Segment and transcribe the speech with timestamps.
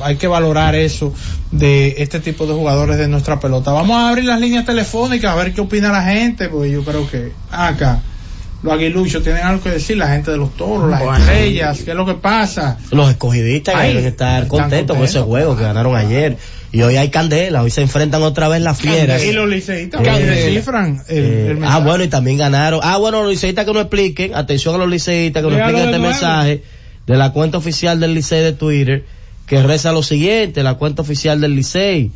[0.00, 1.14] hay que valorar eso
[1.52, 3.70] de este tipo de jugadores de nuestra pelota.
[3.70, 7.08] Vamos a abrir las líneas telefónicas a ver qué opina la gente, porque yo creo
[7.08, 8.02] que acá
[8.60, 11.96] los aguiluchos tienen algo que decir, la gente de los toros, las estrellas, qué es
[11.96, 12.76] lo que pasa.
[12.90, 16.36] Los escogidistas deben estar están contentos con ese contentos, juego que ganaron ayer.
[16.72, 19.24] Y hoy hay candela, hoy se enfrentan otra vez las fieras.
[19.24, 20.32] Y los liceístas Candela.
[20.32, 22.80] descifran el, Eh, el ah, bueno, y también ganaron.
[22.82, 26.00] Ah, bueno, los liceístas que nos expliquen, atención a los liceístas que nos expliquen este
[26.00, 26.62] mensaje
[27.06, 29.04] de la cuenta oficial del Licey de Twitter,
[29.48, 32.10] que reza lo siguiente, la cuenta oficial del Licey.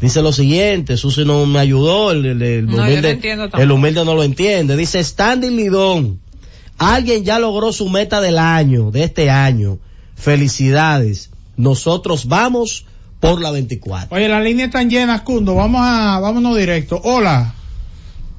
[0.00, 3.62] Dice lo siguiente, Susi no me ayudó, el, el- el No, yo no humilde, tampoco.
[3.62, 4.76] el humilde no lo entiende.
[4.76, 6.20] Dice Standing Lidón,
[6.78, 9.78] alguien ya logró su meta del año, de este año.
[10.14, 11.30] Felicidades.
[11.56, 12.84] Nosotros vamos
[13.18, 14.16] por la 24.
[14.16, 15.56] Oye, las líneas están llenas, Cundo.
[15.56, 17.00] Vamos a, vámonos directo.
[17.02, 17.54] Hola.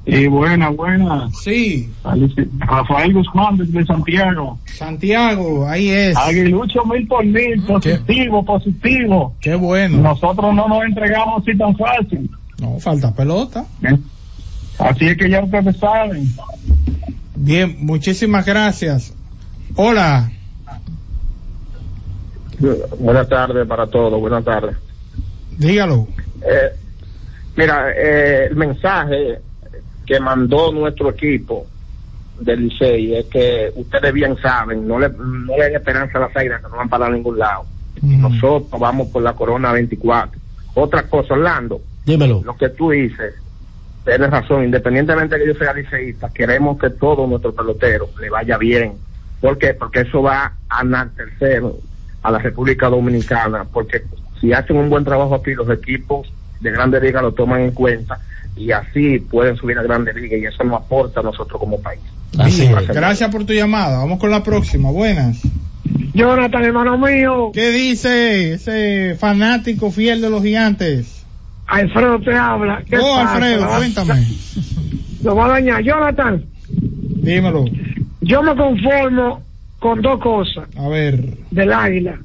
[0.06, 1.28] Y buena, buena.
[1.42, 1.90] Sí,
[2.58, 4.58] Rafael Guzmán desde Santiago.
[4.64, 6.16] Santiago, ahí es.
[6.16, 9.34] Aguilucho mil por mil, positivo, positivo.
[9.40, 9.98] Qué bueno.
[9.98, 12.30] Nosotros no nos entregamos así tan fácil.
[12.60, 13.66] No, falta pelota.
[13.82, 13.98] ¿eh?
[14.78, 16.26] Así es que ya ustedes saben.
[17.36, 19.14] Bien, muchísimas gracias.
[19.76, 20.30] Hola.
[22.98, 24.76] Buenas tardes para todos, buenas tardes.
[25.56, 26.08] Dígalo.
[26.42, 26.70] Eh,
[27.56, 29.40] mira, eh, el mensaje
[30.10, 31.68] que mandó nuestro equipo
[32.40, 36.36] del Licey es que ustedes bien saben, no le, no le den esperanza a las
[36.36, 37.64] águilas que no van para ningún lado.
[38.02, 40.40] Nosotros vamos por la Corona 24.
[40.74, 42.42] Otra cosa, Orlando, Dímelo.
[42.44, 43.34] lo que tú dices,
[44.04, 48.58] tienes razón, independientemente de que yo sea liceísta, queremos que todo nuestro pelotero le vaya
[48.58, 48.94] bien.
[49.40, 49.74] ¿Por qué?
[49.74, 51.62] Porque eso va a enaltecer
[52.24, 54.02] a la República Dominicana, porque
[54.40, 58.18] si hacen un buen trabajo aquí, los equipos de Grande Liga lo toman en cuenta
[58.60, 62.00] y así pueden subir a Grande Liga y eso nos aporta a nosotros como país.
[62.88, 63.98] Gracias por tu llamada.
[63.98, 64.90] Vamos con la próxima.
[64.90, 65.40] Buenas.
[66.14, 67.50] Jonathan, hermano mío.
[67.52, 71.24] ¿Qué dice ese fanático fiel de los gigantes?
[71.66, 72.82] Alfredo te habla.
[72.88, 73.34] ¿Qué Oh, pasa?
[73.36, 74.26] Alfredo, cuéntame.
[75.22, 75.82] Lo va a dañar.
[75.82, 77.64] Jonathan, Dímelo.
[78.20, 79.42] yo me conformo
[79.78, 81.18] con dos cosas A ver.
[81.50, 82.18] del águila.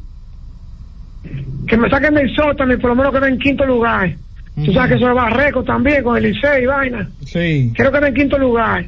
[1.68, 4.16] Que me saquen del sótano y por lo menos queden en quinto lugar.
[4.64, 7.10] Tú sabes que eso es Barreco también con el Licey y vaina.
[7.26, 7.72] Sí.
[7.76, 8.86] Quiero quedar en quinto lugar.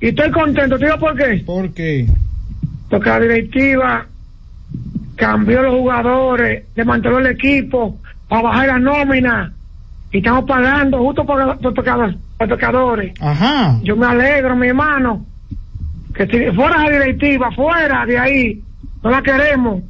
[0.00, 0.78] Y estoy contento.
[0.78, 1.42] ¿Te digo por qué?
[1.44, 2.06] ¿Por qué?
[2.88, 4.06] Porque la directiva
[5.16, 9.52] cambió los jugadores, desmanteló el equipo para bajar la nómina
[10.10, 12.16] y estamos pagando justo por, por pecadores.
[12.38, 13.12] por pecadores.
[13.20, 13.78] Ajá.
[13.82, 15.26] Yo me alegro, mi hermano,
[16.14, 18.62] que si fuera la directiva, fuera de ahí,
[19.02, 19.82] no la queremos.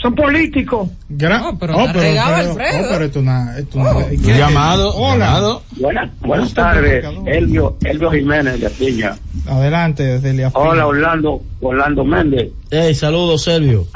[0.00, 0.88] Son políticos.
[1.10, 2.78] Gra- pero oh, pero, pero- Alfredo.
[2.80, 4.08] oh, pero esto una, esto una- Oh.
[4.08, 4.38] ¿qué?
[4.38, 5.26] Llamado, Hola.
[5.26, 5.62] llamado.
[5.76, 7.04] Buenas, buenas tardes.
[7.26, 9.16] Elvio, Elvio Jiménez de Astilla.
[9.46, 12.48] Adelante, desde el Hola, Orlando, Orlando Méndez.
[12.70, 13.86] Hey, saludos, Servio.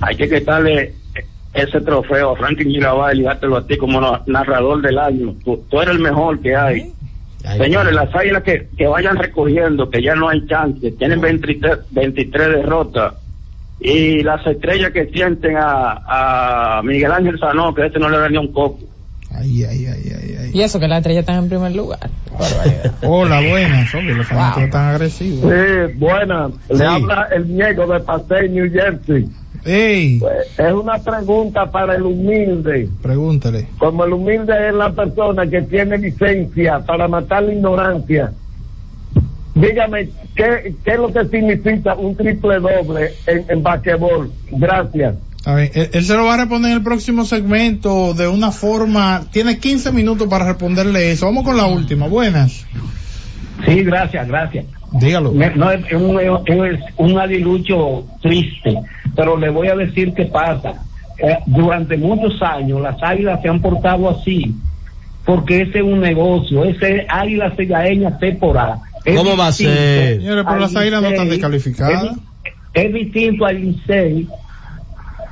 [0.00, 0.94] Hay que quitarle
[1.52, 5.34] ese trofeo a Franklin Mirabal y dártelo a ti como na- narrador del año.
[5.44, 6.92] Tú, tú eres el mejor que hay.
[7.58, 12.48] Señores, las águilas que, que vayan recogiendo, que ya no hay chance, tienen 23, 23
[12.48, 13.14] derrotas.
[13.86, 18.28] Y las estrellas que sienten a, a Miguel Ángel Sanó, que este no le da
[18.30, 18.78] ni un copo.
[19.30, 20.50] Ay, ay, ay, ay, ay.
[20.54, 22.08] Y eso que la estrella está en primer lugar.
[23.02, 23.94] Hola, buenas.
[23.94, 24.64] Hombre, los fanáticos Wow.
[24.64, 25.52] están agresivos.
[25.52, 26.52] Sí, buenas.
[26.68, 26.76] Sí.
[26.78, 29.28] Le habla el Diego de Pastel, New Jersey.
[29.66, 32.88] Ey, Pues, es una pregunta para el humilde.
[33.02, 33.68] pregúntale.
[33.78, 38.32] Como el humilde es la persona que tiene licencia para matar la ignorancia,
[39.54, 44.32] dígame, ¿qué, qué es lo que significa un triple doble en, en basquetbol?
[44.50, 45.14] Gracias.
[45.46, 48.50] A ver, él, él se lo va a responder en el próximo segmento de una
[48.50, 49.24] forma.
[49.30, 51.26] Tiene 15 minutos para responderle eso.
[51.26, 52.06] Vamos con la última.
[52.08, 52.66] Buenas.
[53.66, 54.64] Sí, gracias, gracias.
[54.92, 55.32] Dígalo.
[55.32, 58.78] Me- No, es un, es un aguilucho triste,
[59.14, 60.72] pero le voy a decir qué pasa.
[61.18, 64.54] Eh, durante muchos años las águilas se han portado así,
[65.24, 68.80] porque ese es un negocio, ese águila cegaeña temporada.
[69.04, 70.16] Es ¿Cómo va a distinto ser?
[70.16, 72.16] Señores, pero al las águilas no están descalificadas.
[72.74, 74.28] Es, es distinto al Licey,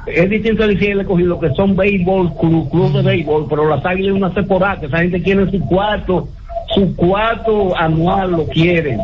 [0.06, 3.69] es distinto al Licey y el escogido, que son béisbol, club, club de béisbol, pero
[3.69, 6.29] las águilas es una temporada, que esa gente quiere su cuarto,
[6.75, 9.00] su cuarto anual lo quieren.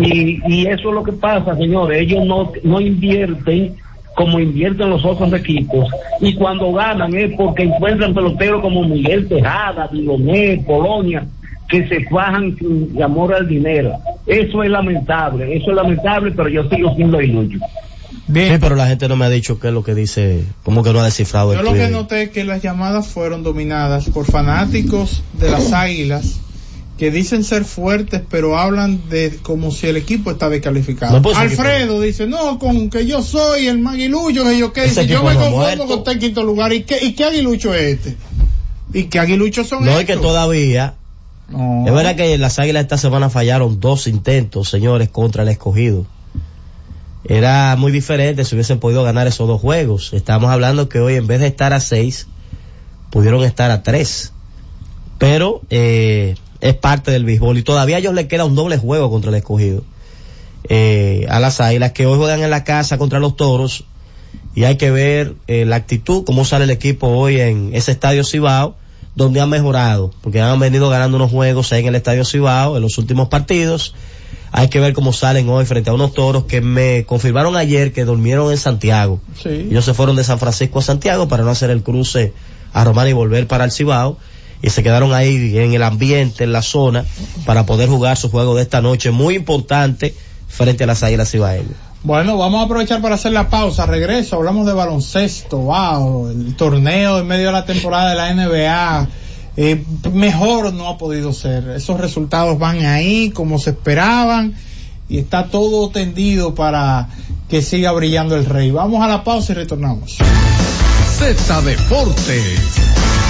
[0.00, 2.00] Y, y eso es lo que pasa, señores.
[2.00, 3.74] Ellos no, no invierten
[4.14, 5.88] como invierten los otros equipos.
[6.20, 11.26] Y cuando ganan es porque encuentran peloteros como Miguel Tejada, Diloné, Polonia,
[11.74, 13.98] que se fajan sin amor al dinero.
[14.26, 17.58] Eso es lamentable, eso es lamentable, pero yo sigo siendo iluso.
[18.28, 18.52] Bien.
[18.52, 20.92] Sí, pero la gente no me ha dicho qué es lo que dice, como que
[20.92, 24.24] no ha descifrado el Yo lo que noté es que las llamadas fueron dominadas por
[24.24, 26.40] fanáticos de las águilas
[26.96, 31.16] que dicen ser fuertes, pero hablan de como si el equipo está descalificado.
[31.16, 35.06] No, pues, Alfredo dice, no, con que yo soy el maguilucho, que yo qué, dice,
[35.08, 36.72] yo me no conformo con estar en quinto lugar.
[36.72, 38.16] ¿Y qué, y qué aguilucho es este?
[38.92, 40.02] ¿Y qué aguiluchos son No estos?
[40.02, 40.94] es que todavía,
[41.50, 46.06] Es verdad que las águilas esta semana fallaron dos intentos, señores, contra el escogido.
[47.24, 50.12] Era muy diferente si hubiesen podido ganar esos dos juegos.
[50.12, 52.26] Estamos hablando que hoy en vez de estar a seis,
[53.10, 54.32] pudieron estar a tres.
[55.18, 59.10] Pero eh, es parte del béisbol y todavía a ellos les queda un doble juego
[59.10, 59.84] contra el escogido.
[60.68, 63.84] Eh, a las águilas que hoy juegan en la casa contra los toros
[64.54, 68.24] y hay que ver eh, la actitud, cómo sale el equipo hoy en ese estadio
[68.24, 68.76] Cibao,
[69.14, 72.82] donde han mejorado, porque han venido ganando unos juegos ahí en el estadio Cibao en
[72.82, 73.94] los últimos partidos.
[74.50, 78.04] Hay que ver cómo salen hoy frente a unos toros que me confirmaron ayer que
[78.04, 79.20] durmieron en Santiago.
[79.42, 79.68] Sí.
[79.70, 82.32] Ellos se fueron de San Francisco a Santiago para no hacer el cruce
[82.72, 84.18] a Román y volver para el Cibao.
[84.62, 87.04] Y se quedaron ahí en el ambiente, en la zona,
[87.44, 90.14] para poder jugar su juego de esta noche, muy importante,
[90.48, 91.93] frente a las Águilas Cibaeñas.
[92.04, 93.86] Bueno, vamos a aprovechar para hacer la pausa.
[93.86, 99.08] Regreso, hablamos de baloncesto, wow, el torneo en medio de la temporada de la NBA.
[99.56, 101.66] Eh, mejor no ha podido ser.
[101.70, 104.54] Esos resultados van ahí como se esperaban
[105.08, 107.08] y está todo tendido para
[107.48, 108.70] que siga brillando el rey.
[108.70, 110.18] Vamos a la pausa y retornamos.
[111.18, 113.23] Z Deportes.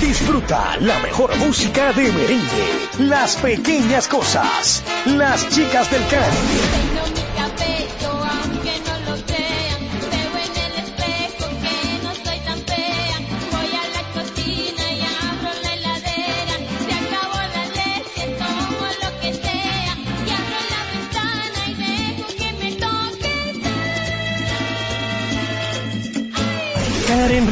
[0.00, 6.97] Disfruta la mejor música de merengue, las pequeñas cosas, las chicas del can.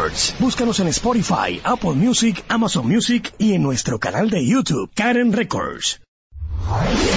[0.00, 0.34] Records.
[0.38, 6.00] Búscanos en Spotify, Apple Music, Amazon Music y en nuestro canal de YouTube, Karen Records.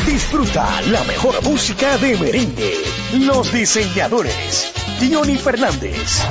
[0.05, 2.73] Disfruta la mejor música de merengue.
[3.13, 4.73] Los diseñadores.
[4.99, 6.23] Johnny Fernández.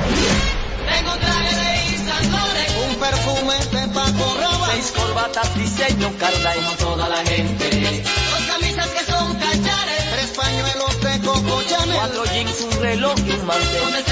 [0.89, 7.25] Tengo traje de un perfume de Paco Rabanne, seis corbatas diseño Carla y toda la
[7.25, 8.03] gente.
[8.31, 13.31] Dos camisas que son cachares, tres pañuelos de Coco Chanel, cuatro jeans, un reloj y
[13.31, 14.12] un mantel.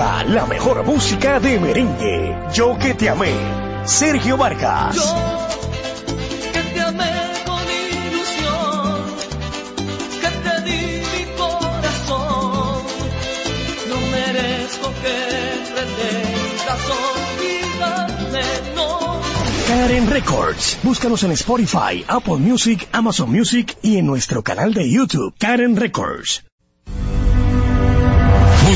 [0.00, 2.34] La mejor música de merengue.
[2.54, 3.34] Yo que te amé.
[3.84, 4.96] Sergio Vargas.
[6.54, 7.12] que te amé
[7.44, 9.04] con ilusión,
[10.22, 12.82] que te di mi corazón.
[13.90, 15.16] No merezco que
[15.74, 18.42] pretendas olvidarme,
[18.74, 19.20] no.
[19.68, 20.78] Karen Records.
[20.82, 26.49] Búscanos en Spotify, Apple Music, Amazon Music y en nuestro canal de YouTube, Karen Records.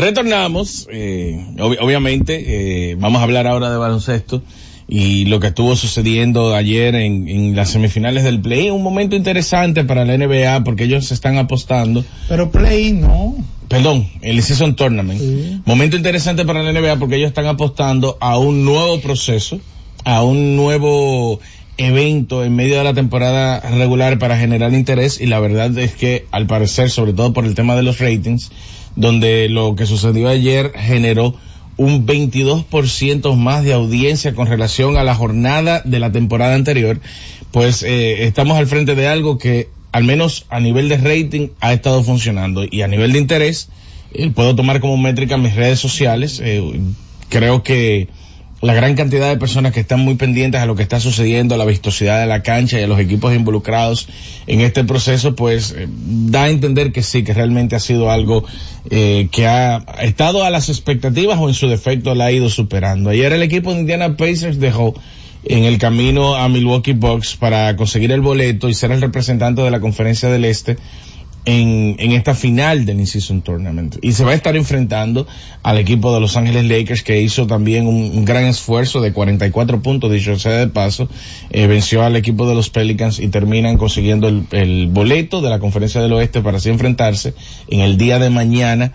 [0.00, 4.42] Retornamos, eh, ob- obviamente, eh, vamos a hablar ahora de baloncesto
[4.88, 9.84] y lo que estuvo sucediendo ayer en, en las semifinales del play, un momento interesante
[9.84, 13.36] para la NBA porque ellos se están apostando, Pero play no.
[13.68, 15.60] perdón, el Season Tournament, Sí.
[15.66, 19.60] momento interesante para la NBA porque ellos están apostando a un nuevo proceso,
[20.04, 21.40] a un nuevo
[21.76, 26.26] evento en medio de la temporada regular para generar interés y la verdad es que
[26.30, 28.50] al parecer, sobre todo por el tema de los ratings,
[28.96, 31.34] donde lo que sucedió ayer generó
[31.76, 37.00] un 22% más de audiencia con relación a la jornada de la temporada anterior,
[37.52, 41.72] pues eh, estamos al frente de algo que al menos a nivel de rating ha
[41.72, 43.70] estado funcionando y a nivel de interés
[44.12, 46.40] eh, puedo tomar como métrica mis redes sociales.
[46.42, 46.62] eh,
[47.30, 48.08] creo que
[48.60, 51.58] la gran cantidad de personas que están muy pendientes a lo que está sucediendo, a
[51.58, 54.08] la vistosidad de la cancha y a los equipos involucrados
[54.46, 58.44] en este proceso, pues eh, da a entender que sí, que realmente ha sido algo
[58.90, 63.10] eh, que ha estado a las expectativas o en su defecto la ha ido superando.
[63.10, 64.94] Ayer el equipo de Indiana Pacers dejó
[65.44, 69.70] en el camino a Milwaukee Bucks para conseguir el boleto y ser el representante de
[69.70, 70.76] la conferencia del Este
[71.44, 73.96] en, esta final del In-Season Tournament.
[74.02, 75.26] Y se va a estar enfrentando
[75.62, 80.12] al equipo de Los Ángeles Lakers que hizo también un, gran esfuerzo de 44 puntos,
[80.12, 81.08] dicho sea de paso,
[81.50, 86.00] eh, venció al equipo de los Pelicans y terminan consiguiendo el, boleto de la conferencia
[86.00, 87.34] del oeste para así enfrentarse
[87.68, 88.92] en el día de mañana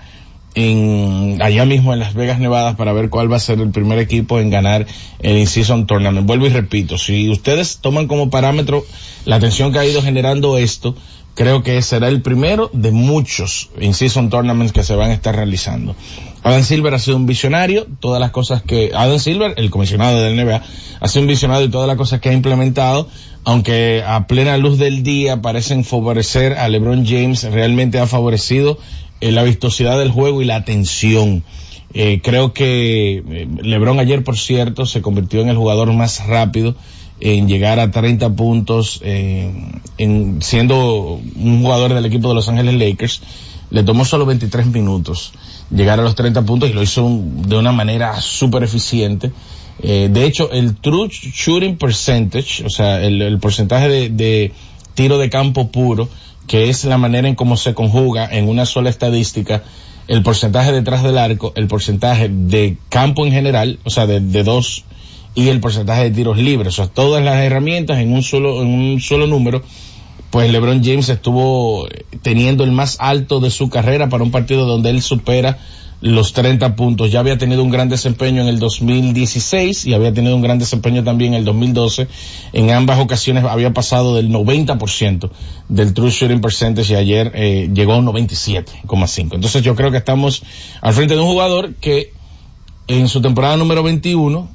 [0.53, 3.99] en allá mismo en Las Vegas, Nevada, para ver cuál va a ser el primer
[3.99, 4.87] equipo en ganar
[5.19, 6.25] el In-Season Tournament.
[6.25, 8.85] Vuelvo y repito, si ustedes toman como parámetro
[9.25, 10.95] la atención que ha ido generando esto,
[11.35, 15.95] creo que será el primero de muchos In-Season Tournaments que se van a estar realizando.
[16.43, 20.35] Adam Silver ha sido un visionario, todas las cosas que, Adam Silver, el comisionado del
[20.35, 20.61] NBA,
[20.99, 23.09] ha sido un visionario y todas las cosas que ha implementado,
[23.43, 28.79] aunque a plena luz del día parecen favorecer a LeBron James, realmente ha favorecido
[29.21, 31.43] eh, la vistosidad del juego y la atención.
[31.93, 36.75] Eh, creo que eh, LeBron ayer, por cierto, se convirtió en el jugador más rápido
[37.19, 39.49] en llegar a 30 puntos, eh,
[39.97, 43.21] en, siendo un jugador del equipo de Los Ángeles Lakers.
[43.71, 45.33] Le tomó solo 23 minutos
[45.71, 49.31] llegar a los 30 puntos y lo hizo un- de una manera súper eficiente.
[49.81, 54.51] Eh, de hecho, el true shooting percentage, o sea, el, el porcentaje de, de
[54.93, 56.07] tiro de campo puro,
[56.47, 59.63] que es la manera en cómo se conjuga en una sola estadística,
[60.07, 64.43] el porcentaje detrás del arco, el porcentaje de campo en general, o sea, de, de
[64.43, 64.83] dos,
[65.35, 68.67] y el porcentaje de tiros libres, o sea, todas las herramientas en un solo, en
[68.67, 69.61] un solo número,
[70.31, 71.87] pues LeBron James estuvo
[72.21, 75.59] teniendo el más alto de su carrera para un partido donde él supera
[76.01, 77.11] los 30 puntos.
[77.11, 81.03] Ya había tenido un gran desempeño en el 2016 y había tenido un gran desempeño
[81.03, 82.07] también en el 2012.
[82.53, 85.29] En ambas ocasiones había pasado del 90%
[85.69, 89.35] del true shooting percentage y ayer eh, llegó a un 97,5.
[89.35, 90.43] Entonces yo creo que estamos
[90.81, 92.11] al frente de un jugador que
[92.87, 94.49] en su temporada número 21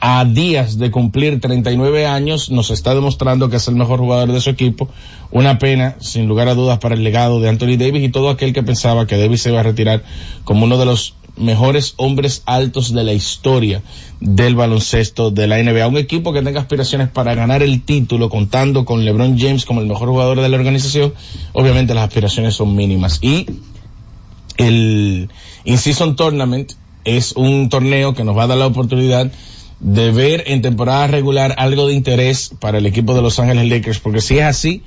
[0.00, 4.40] a días de cumplir 39 años, nos está demostrando que es el mejor jugador de
[4.40, 4.88] su equipo.
[5.30, 8.52] Una pena, sin lugar a dudas, para el legado de Anthony Davis y todo aquel
[8.52, 10.04] que pensaba que Davis se iba a retirar
[10.44, 13.82] como uno de los mejores hombres altos de la historia
[14.20, 15.86] del baloncesto de la NBA.
[15.88, 19.86] Un equipo que tenga aspiraciones para ganar el título, contando con LeBron James como el
[19.86, 21.12] mejor jugador de la organización,
[21.52, 23.18] obviamente las aspiraciones son mínimas.
[23.22, 23.46] Y
[24.58, 25.28] el
[25.64, 26.72] In-Season Tournament
[27.04, 29.30] es un torneo que nos va a dar la oportunidad
[29.80, 34.00] de ver en temporada regular algo de interés para el equipo de Los Ángeles Lakers,
[34.00, 34.82] porque si es así,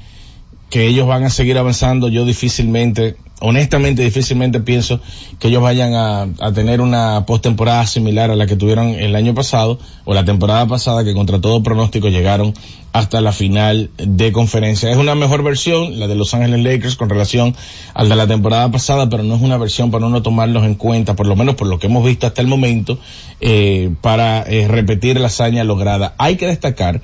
[0.69, 5.01] que ellos van a seguir avanzando, yo difícilmente, honestamente difícilmente pienso
[5.39, 9.79] que ellos vayan a, tener una postemporada similar a la que tuvieron el año pasado
[10.05, 12.53] o la temporada pasada que contra todo pronóstico llegaron
[12.93, 14.91] hasta la final de conferencia.
[14.91, 17.55] Es una mejor versión, la de Los Ángeles Lakers con relación
[17.93, 21.15] al de la temporada pasada, pero no es una versión para uno tomarlos en cuenta,
[21.15, 23.00] por lo menos por lo que hemos visto hasta el momento,
[23.39, 26.13] eh, para eh, repetir la hazaña lograda.
[26.17, 27.01] Hay que destacar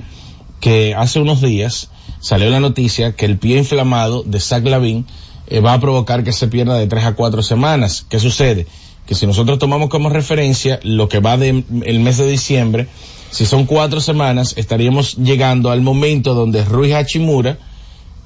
[0.59, 1.89] que hace unos días
[2.19, 5.05] salió la noticia que el pie inflamado de Zach Lavin
[5.47, 8.05] eh, va a provocar que se pierda de tres a cuatro semanas.
[8.09, 8.67] ¿Qué sucede?
[9.05, 12.87] Que si nosotros tomamos como referencia lo que va del el mes de diciembre,
[13.31, 17.57] si son cuatro semanas, estaríamos llegando al momento donde Rui Hachimura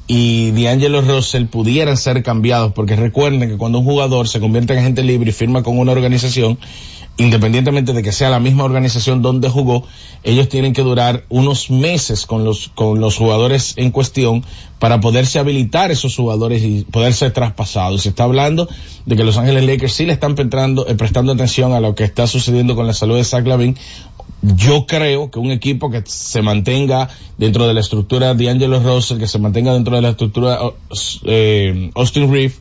[0.07, 4.79] y D'Angelo Russell pudieran ser cambiados, porque recuerden que cuando un jugador se convierte en
[4.79, 6.57] agente libre y firma con una organización,
[7.17, 9.85] independientemente de que sea la misma organización donde jugó,
[10.23, 14.43] ellos tienen que durar unos meses con los, con los jugadores en cuestión
[14.79, 18.03] para poderse habilitar esos jugadores y poder ser traspasados.
[18.03, 18.67] Se está hablando
[19.05, 22.03] de que Los Ángeles Lakers sí le están prestando, eh, prestando atención a lo que
[22.03, 23.77] está sucediendo con la salud de Zach Lavin.
[24.41, 29.19] Yo creo que un equipo que se mantenga dentro de la estructura de Angelo Russell,
[29.19, 30.59] que se mantenga dentro de la estructura
[31.25, 32.55] eh, Austin Reeve,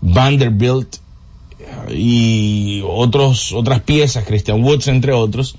[0.00, 0.98] Vanderbilt,
[1.90, 5.56] y otros otras piezas, Christian Woods entre otros,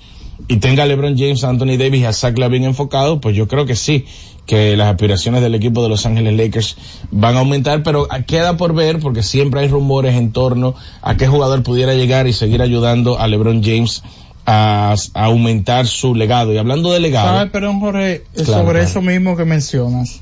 [0.48, 3.66] y tenga a LeBron James, Anthony Davis y a Zach Lavin enfocado, pues yo creo
[3.66, 4.06] que sí,
[4.46, 6.78] que las aspiraciones del equipo de Los Ángeles Lakers
[7.12, 11.28] van a aumentar, pero queda por ver porque siempre hay rumores en torno a qué
[11.28, 14.04] jugador pudiera llegar y seguir ayudando a LeBron James
[14.46, 16.54] a, a aumentar su legado.
[16.54, 18.24] Y hablando de legado, ¿Sabes, perdón, Jorge?
[18.34, 18.80] Claro, sobre claro.
[18.80, 20.22] eso mismo que mencionas.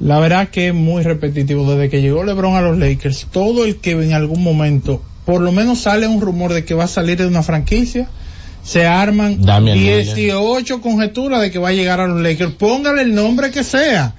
[0.00, 1.70] La verdad que es muy repetitivo.
[1.70, 5.52] Desde que llegó LeBron a los Lakers, todo el que en algún momento, por lo
[5.52, 8.08] menos sale un rumor de que va a salir de una franquicia,
[8.62, 10.14] se arman Damian Lillard.
[10.14, 12.52] 18 conjeturas de que va a llegar a los Lakers.
[12.52, 14.14] Póngale el nombre que sea.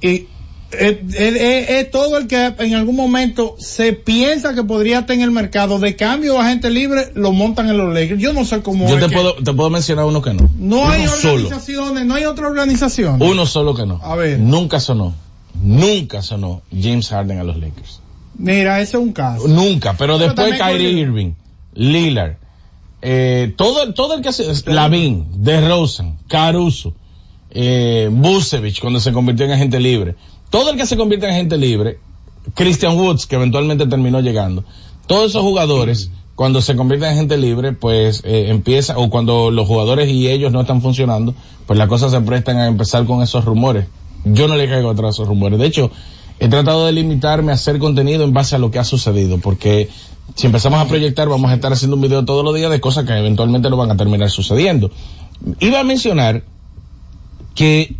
[0.00, 0.26] Y
[0.72, 5.14] es, es- es- es todo el que en algún momento se piensa que podría estar
[5.16, 8.20] en el mercado de cambio a gente libre, lo montan en los Lakers.
[8.20, 10.48] Yo no sé cómo yo es te que- puedo, te puedo mencionar uno que no.
[10.58, 11.34] no hay uno solo.
[11.34, 13.20] organizaciones, no hay otra organización.
[13.22, 14.00] Uno solo que no.
[14.02, 14.38] A ver.
[14.38, 15.14] Nunca sonó.
[15.62, 18.00] Nunca sonó James Harden a los Lakers.
[18.38, 19.46] Mira, ese es un caso.
[19.48, 21.32] Nunca, pero Pero después Kyrie Irving,
[21.74, 22.36] Lillard,
[23.02, 26.94] eh, todo, todo el que hace, Lavin, DeRozan, Caruso,
[27.50, 30.14] eh, Busevich cuando se convirtió en agente libre,
[30.52, 31.98] todo el que se convierte en agente libre,
[32.54, 34.64] Christian Woods que eventualmente terminó llegando,
[35.06, 39.66] todos esos jugadores cuando se convierten en agente libre, pues eh, empieza, o cuando los
[39.66, 41.34] jugadores y ellos no están funcionando,
[41.66, 43.86] pues las cosas se prestan a empezar con esos rumores.
[44.24, 45.58] Yo no le caigo atrás a esos rumores.
[45.58, 45.90] De hecho,
[46.38, 49.88] he tratado de limitarme a hacer contenido en base a lo que ha sucedido, porque
[50.34, 53.06] si empezamos a proyectar vamos a estar haciendo un video todos los días de cosas
[53.06, 54.90] que eventualmente no van a terminar sucediendo.
[55.60, 56.44] Iba a mencionar
[57.54, 57.96] que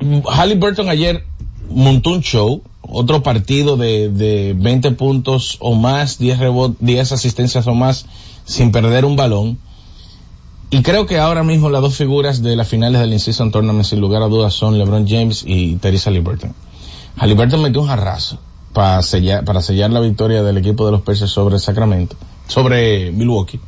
[0.00, 1.24] Halliburton ayer
[1.70, 7.66] montó un show, otro partido de, de 20 puntos o más, 10 rebotes, 10 asistencias
[7.66, 8.06] o más,
[8.44, 9.58] sin perder un balón.
[10.70, 14.00] Y creo que ahora mismo las dos figuras de las finales del In-Season Tournament, sin
[14.00, 16.54] lugar a dudas, son LeBron James y Teresa Halliburton.
[17.16, 18.38] Halliburton metió un jarrazo
[18.72, 23.60] para sellar, para sellar la victoria del equipo de los Pacers sobre Sacramento, sobre Milwaukee,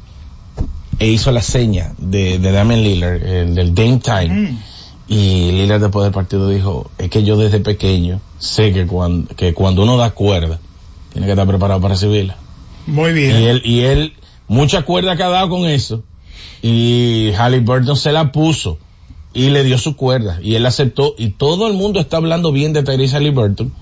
[0.99, 4.59] e hizo la seña de, de Damian Lillard, el del Dame Time.
[5.13, 9.53] Y Lillard después del partido dijo, es que yo desde pequeño sé que cuando, que
[9.55, 10.61] cuando uno da cuerda,
[11.13, 12.37] tiene que estar preparado para recibirla.
[12.87, 13.37] Muy Y bien.
[13.37, 14.13] él, y él,
[14.47, 16.05] mucha cuerda que ha dado con eso.
[16.63, 18.79] Y Halliburton se la puso
[19.35, 20.39] y le dio su cuerda.
[20.43, 21.17] Y él aceptó.
[21.19, 23.73] Y todo el mundo está hablando bien de Tyrese Halliburton.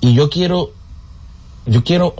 [0.00, 0.70] Y yo quiero,
[1.66, 2.14] yo quiero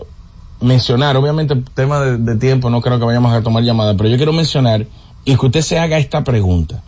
[0.61, 4.17] mencionar, obviamente tema de, de tiempo, no creo que vayamos a tomar llamada, pero yo
[4.17, 4.85] quiero mencionar
[5.25, 6.83] y que usted se haga esta pregunta.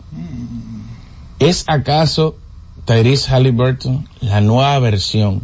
[1.38, 2.36] ¿Es acaso
[2.84, 5.42] Tyrese Halliburton la nueva versión,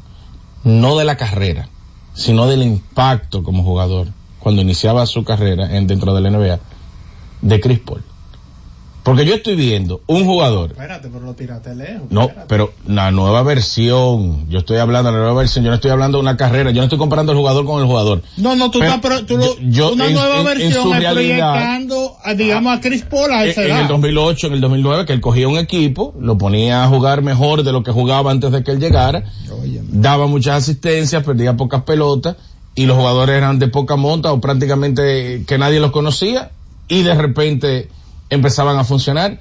[0.65, 1.69] no de la carrera,
[2.15, 6.61] sino del impacto como jugador, cuando iniciaba su carrera en, dentro de la NBA,
[7.43, 8.03] de Chris Paul?
[9.03, 12.03] Porque yo estoy viendo un jugador Espérate, pero lo tiraste lejos.
[12.11, 12.47] no, espérate.
[12.49, 16.19] pero la nueva versión, yo estoy hablando de la nueva versión, yo no estoy hablando
[16.19, 18.23] de una carrera, yo no estoy comparando el jugador con el jugador.
[18.37, 20.83] No, no, tú Pero estás, pero tú lo, yo- una en- nueva en- en versión
[20.85, 23.81] su realidad- proyectando, a, digamos, a Chris Paul a En, esa en edad.
[23.83, 27.63] el 2008, en el 2009, que él cogía un equipo, lo ponía a jugar mejor
[27.63, 29.25] de lo que jugaba antes de que él llegara,
[29.91, 32.37] daba muchas asistencias, perdía pocas pelotas,
[32.75, 36.51] y los jugadores eran de poca monta o prácticamente que nadie los conocía,
[36.89, 37.89] y de repente
[38.31, 39.41] empezaban a funcionar.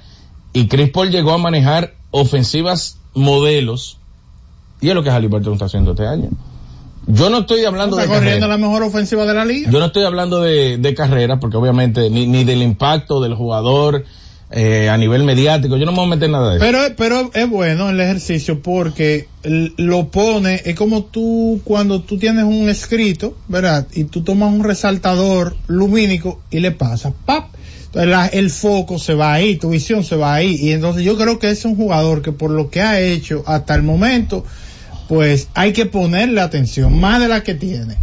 [0.52, 3.98] Y Chris Paul llegó a manejar ofensivas modelos,
[4.80, 6.30] y es lo que Halliburton está haciendo este año.
[7.06, 8.58] Yo no estoy hablando está de corriendo carrera.
[8.60, 9.70] la mejor ofensiva de la liga.
[9.70, 14.04] Yo no estoy hablando de, de carrera, porque obviamente ni, ni del impacto del jugador
[14.54, 16.64] eh, a nivel mediático, yo no me voy a meter nada de eso.
[16.66, 22.44] Pero, pero es bueno el ejercicio porque lo pone, es como tú cuando tú tienes
[22.44, 23.86] un escrito, ¿verdad?
[23.94, 27.46] Y tú tomas un resaltador lumínico y le pasas, ¡pap!
[27.86, 30.54] Entonces la- el foco se va ahí, tu visión se va ahí.
[30.60, 33.74] Y entonces yo creo que es un jugador que por lo que ha hecho hasta
[33.74, 34.44] el momento,
[35.08, 37.96] pues hay que ponerle atención, más de la que tiene.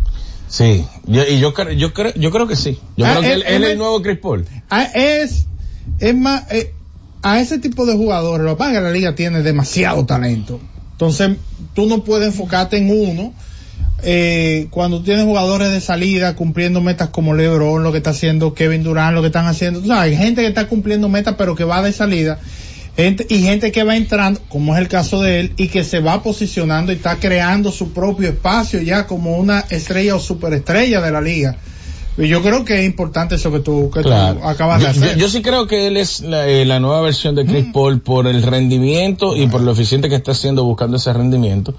[0.48, 2.80] Sí, yo, y yo, creo- yo, creo, yo creo que sí.
[2.98, 4.46] Yo Ah, creo que él- él, él él es el nuevo Chris Paul.
[4.70, 5.46] Ah, es,
[6.00, 6.74] es más, eh,
[7.22, 10.60] a ese tipo de jugadores, lo que pasa es que la liga tiene demasiado talento.
[10.94, 11.38] Entonces,
[11.76, 13.34] tú no puedes enfocarte en uno.
[14.02, 18.82] Eh, cuando tienes jugadores de salida cumpliendo metas como LeBron, lo que está haciendo Kevin
[18.84, 21.82] Durant, lo que están haciendo, sabes, hay gente que está cumpliendo metas pero que va
[21.82, 22.40] de salida,
[23.04, 26.00] gente, y gente que va entrando, como es el caso de él, y que se
[26.00, 31.12] va posicionando y está creando su propio espacio ya como una estrella o superestrella de
[31.12, 31.58] la liga.
[32.18, 34.40] Y yo creo que es importante eso que tú, que Claro.
[34.42, 35.14] tú acabas de hacer.
[35.16, 38.02] Yo, yo sí creo que él es la, eh, la nueva versión de Chris Paul
[38.02, 41.74] por el rendimiento y por lo eficiente que está haciendo buscando ese rendimiento.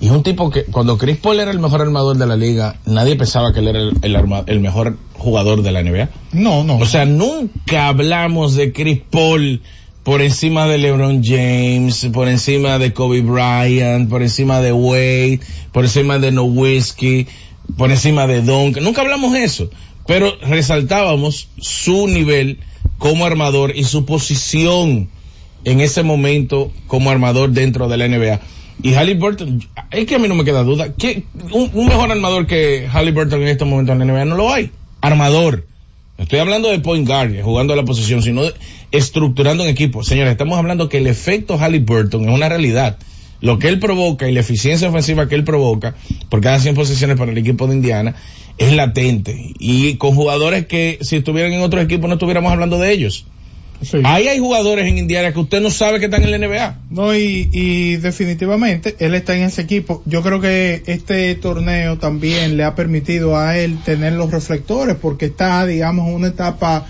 [0.00, 2.76] Y es un tipo que cuando Chris Paul era el mejor armador de la liga,
[2.86, 6.08] nadie pensaba que él era el, el arma- el mejor jugador de la NBA.
[6.32, 6.78] No, no.
[6.78, 9.60] O sea, nunca hablamos de Chris Paul
[10.06, 15.40] por encima de LeBron James, por encima de Kobe Bryant, por encima de Wade,
[15.72, 17.26] por encima de Nowitzki,
[17.76, 18.84] por encima de Duncan.
[18.84, 19.68] Nunca hablamos eso.
[20.06, 22.60] Pero resaltábamos su nivel
[22.98, 25.08] como armador y su posición
[25.64, 28.38] en ese momento como armador dentro de la NBA.
[28.84, 32.46] Y Halliburton, es que a mí no me queda duda, que un, un mejor armador
[32.46, 34.70] que Halliburton en este momento en la NBA no lo hay.
[35.00, 35.66] Armador.
[36.18, 38.54] Estoy hablando de point guard, eh, jugando a la posición, sino de-
[38.90, 40.02] estructurando un equipo.
[40.02, 42.96] Señores, estamos hablando que el efecto Halliburton es una realidad.
[43.42, 45.94] Lo que él provoca y la eficiencia ofensiva que él provoca
[46.30, 48.14] por cada 100 posiciones para el equipo de Indiana
[48.56, 49.52] es latente.
[49.58, 53.26] Y con jugadores que si estuvieran en otros equipos no estuviéramos hablando de ellos.
[53.82, 53.98] Sí.
[54.04, 56.78] Ahí hay jugadores en Indiana que usted no sabe que están en la NBA.
[56.90, 60.02] No, y, y definitivamente él está en ese equipo.
[60.06, 65.26] Yo creo que este torneo también le ha permitido a él tener los reflectores porque
[65.26, 66.86] está, digamos, en una etapa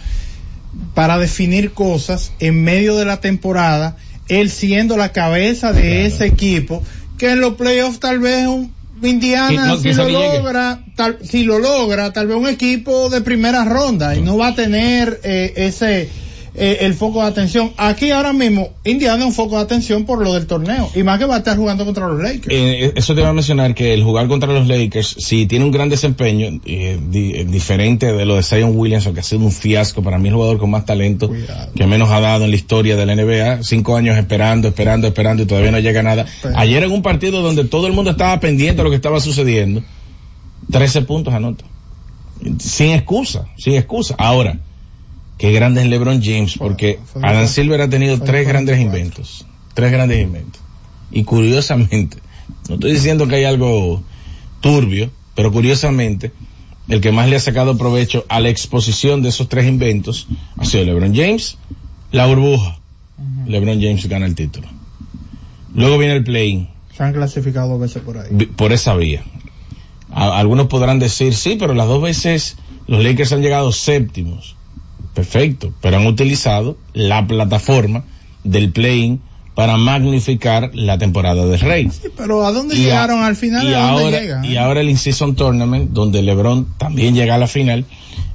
[0.94, 3.96] para definir cosas en medio de la temporada,
[4.28, 6.82] él siendo la cabeza de ese equipo,
[7.18, 11.44] que en los playoffs tal vez un Indiana Sí, no, si lo logra, tal, si
[11.44, 15.52] lo logra, tal vez un equipo de primera ronda y no va a tener eh,
[15.56, 16.08] ese
[16.58, 17.72] eh, el foco de atención.
[17.76, 21.18] Aquí ahora mismo Indiana es un foco de atención por lo del torneo y más
[21.18, 22.46] que va a estar jugando contra los Lakers.
[22.48, 25.70] Eh, eso te iba a mencionar que el jugar contra los Lakers, si tiene un
[25.70, 29.52] gran desempeño, eh, di- eh, diferente de lo de Zion Williamson, que ha sido un
[29.52, 31.72] fiasco, para mí el jugador con más talento Cuidado.
[31.74, 35.42] que menos ha dado en la historia de la NBA, cinco años esperando, esperando, esperando
[35.42, 36.26] y todavía no llega nada.
[36.54, 39.82] Ayer en un partido donde todo el mundo estaba pendiente de lo que estaba sucediendo,
[40.70, 41.64] 13 puntos anota.
[42.58, 44.14] Sin excusa, sin excusa.
[44.18, 44.58] Ahora,
[45.38, 49.46] qué grande es LeBron James, porque Adam Silver ha tenido tres grandes inventos.
[49.74, 50.60] Tres grandes inventos.
[51.10, 52.18] Y curiosamente,
[52.68, 54.02] no estoy diciendo que hay algo
[54.60, 56.32] turbio, pero curiosamente,
[56.88, 60.64] el que más le ha sacado provecho a la exposición de esos tres inventos ha
[60.64, 61.58] sido LeBron James,
[62.12, 62.78] la burbuja.
[63.46, 64.68] LeBron James gana el título.
[65.74, 68.46] Luego viene el play Se han clasificado dos veces por ahí.
[68.56, 69.22] por esa vía.
[70.10, 74.56] A- algunos podrán decir, sí, pero las dos veces los Lakers han llegado séptimos.
[75.16, 78.04] Perfecto, pero han utilizado la plataforma
[78.44, 79.18] del play
[79.54, 81.88] para magnificar la temporada del Rey.
[81.90, 83.66] Sí, pero ¿a dónde Y a- llegaron al final?
[83.66, 84.44] y ¿A dónde ahora, llegan?
[84.44, 87.86] y ahora el In-Season Tournament, donde LeBron también llega a la final,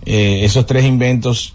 [0.06, 1.54] eh, esos tres inventos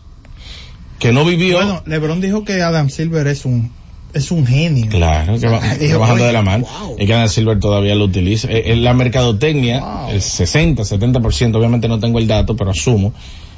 [1.00, 1.56] que no vivió.
[1.56, 3.72] Bueno, LeBron dijo que Adam Silver es un
[4.14, 4.88] es un genio.
[4.88, 6.64] Claro, que va, Dijo, bajando oye, de la mano.
[6.80, 6.96] wow.
[6.98, 8.48] Y que Adam Silver todavía lo utiliza.
[8.50, 10.10] Eh, eh, la mercadotecnia, Wow.
[10.10, 13.12] el 60, 70%, obviamente no tengo el dato, pero asumo,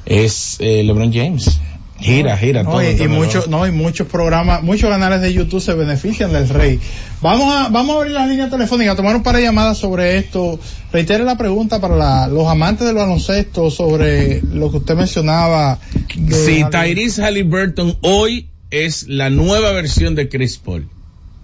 [0.07, 1.61] es eh, LeBron James.
[2.01, 2.83] Gira, gira No, todo.
[2.89, 6.79] y, muchos, no, y muchos programas, muchos canales de YouTube se benefician del rey.
[7.21, 10.61] Vamos a, vamos a abrir las líneas telefónicas, tomar un par de llamadas sobre esto.
[10.93, 15.81] Reitere la pregunta para la- los amantes del baloncesto sobre lo que usted mencionaba.
[16.15, 20.89] de- Si Tyrese Halliburton hoy es la nueva versión de Chris Paul.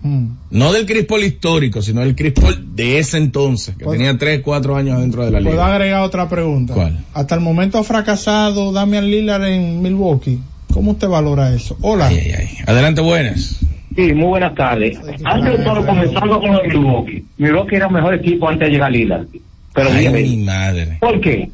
[0.04, 0.26] Mm.
[0.50, 4.16] No del Chris Paul histórico, sino del Chris Paul de ese entonces, que Pues- tenía
[4.16, 5.66] 3, 4 años dentro de la Puedo liga.
[5.74, 6.74] agregar otra pregunta.
[6.74, 6.98] ¿Cuál?
[7.14, 10.38] Hasta el momento ha fracasado Damian Lillard en Milwaukee.
[10.72, 11.76] ¿Cómo usted valora eso?
[11.80, 12.08] Hola.
[12.08, 12.48] Ay, ay, ay.
[12.66, 13.60] Adelante, buenas.
[13.96, 14.98] Sí, muy buenas tardes.
[15.24, 17.24] Antes de todo, comenzando con el Milwaukee.
[17.38, 19.26] Milwaukee era el mejor equipo antes de llegar a Lillard.
[19.72, 20.98] Pero Ay, mi madre.
[21.00, 21.48] ¿por qué?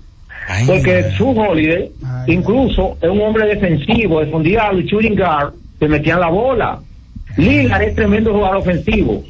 [0.48, 5.86] Ay, Porque su Holiday, Ay, incluso es un hombre defensivo, defendía al shooting guard, se
[5.86, 6.80] metían la bola.
[7.40, 9.24] Lillard es tremendo jugador ofensivo,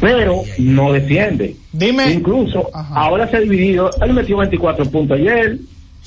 [0.00, 1.56] pero no defiende.
[1.72, 2.12] Dime.
[2.12, 2.94] Incluso Ajá.
[2.94, 5.58] ahora se ha dividido, él metió 24 puntos ayer,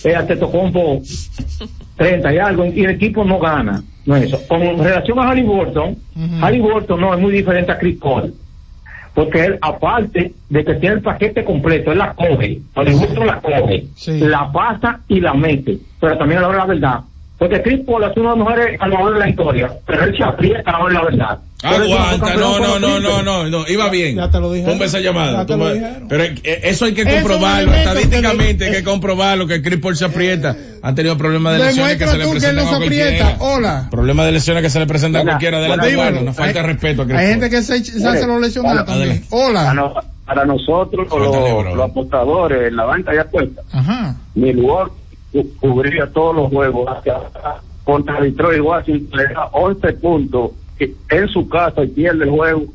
[0.04, 1.02] eh, Antetokounmpo
[1.98, 3.84] 30 y algo, y el equipo no gana.
[4.06, 4.40] No es eso.
[4.48, 6.36] Con relación a Halliburton, Ujú.
[6.46, 8.34] Halliburton no es muy diferente a Chris Paul.
[9.16, 13.86] Porque él, aparte de que tiene el paquete completo, él la coge, Halliburton la coge,
[13.96, 14.20] Sí.
[14.20, 15.78] la pasa y la mete.
[16.02, 17.00] Pero también a la hora de la verdad,
[17.38, 20.24] Porque Chris Paul es uno de los mejores ganadores de la historia, pero él se
[20.24, 21.40] aprieta ahora la verdad.
[21.64, 24.16] Aguanta, no, no, no, no, no, no, iba bien.
[24.18, 24.70] Ya te lo dije.
[24.70, 25.40] Tumba esa llamada.
[25.40, 26.06] Ya te tumba- lo dijeron.
[26.08, 30.56] Pero eh, eso hay que comprobarlo, estadísticamente hay que comprobarlo, que Chris Paul se aprieta.
[30.82, 33.10] Han tenido problemas de lesiones que se le presentan no a se cualquiera.
[33.28, 33.44] aprieta.
[33.44, 33.88] Hola.
[33.92, 35.58] Problemas de lesiones que se le presentan a cualquiera.
[35.58, 38.40] Adelante, bueno, nos falta Hay- respeto a Chris Hay gente que se, se hace los
[38.40, 39.24] lesionados también.
[39.32, 40.04] Hola.
[40.26, 44.16] para nosotros, los, apostadores en la banca de apuestas, Ajá.
[44.36, 44.92] Milwaukee
[45.60, 46.90] cubría todos los juegos
[47.84, 52.66] contra Detroit Washington le da 11 puntos en su casa y pierde el juego.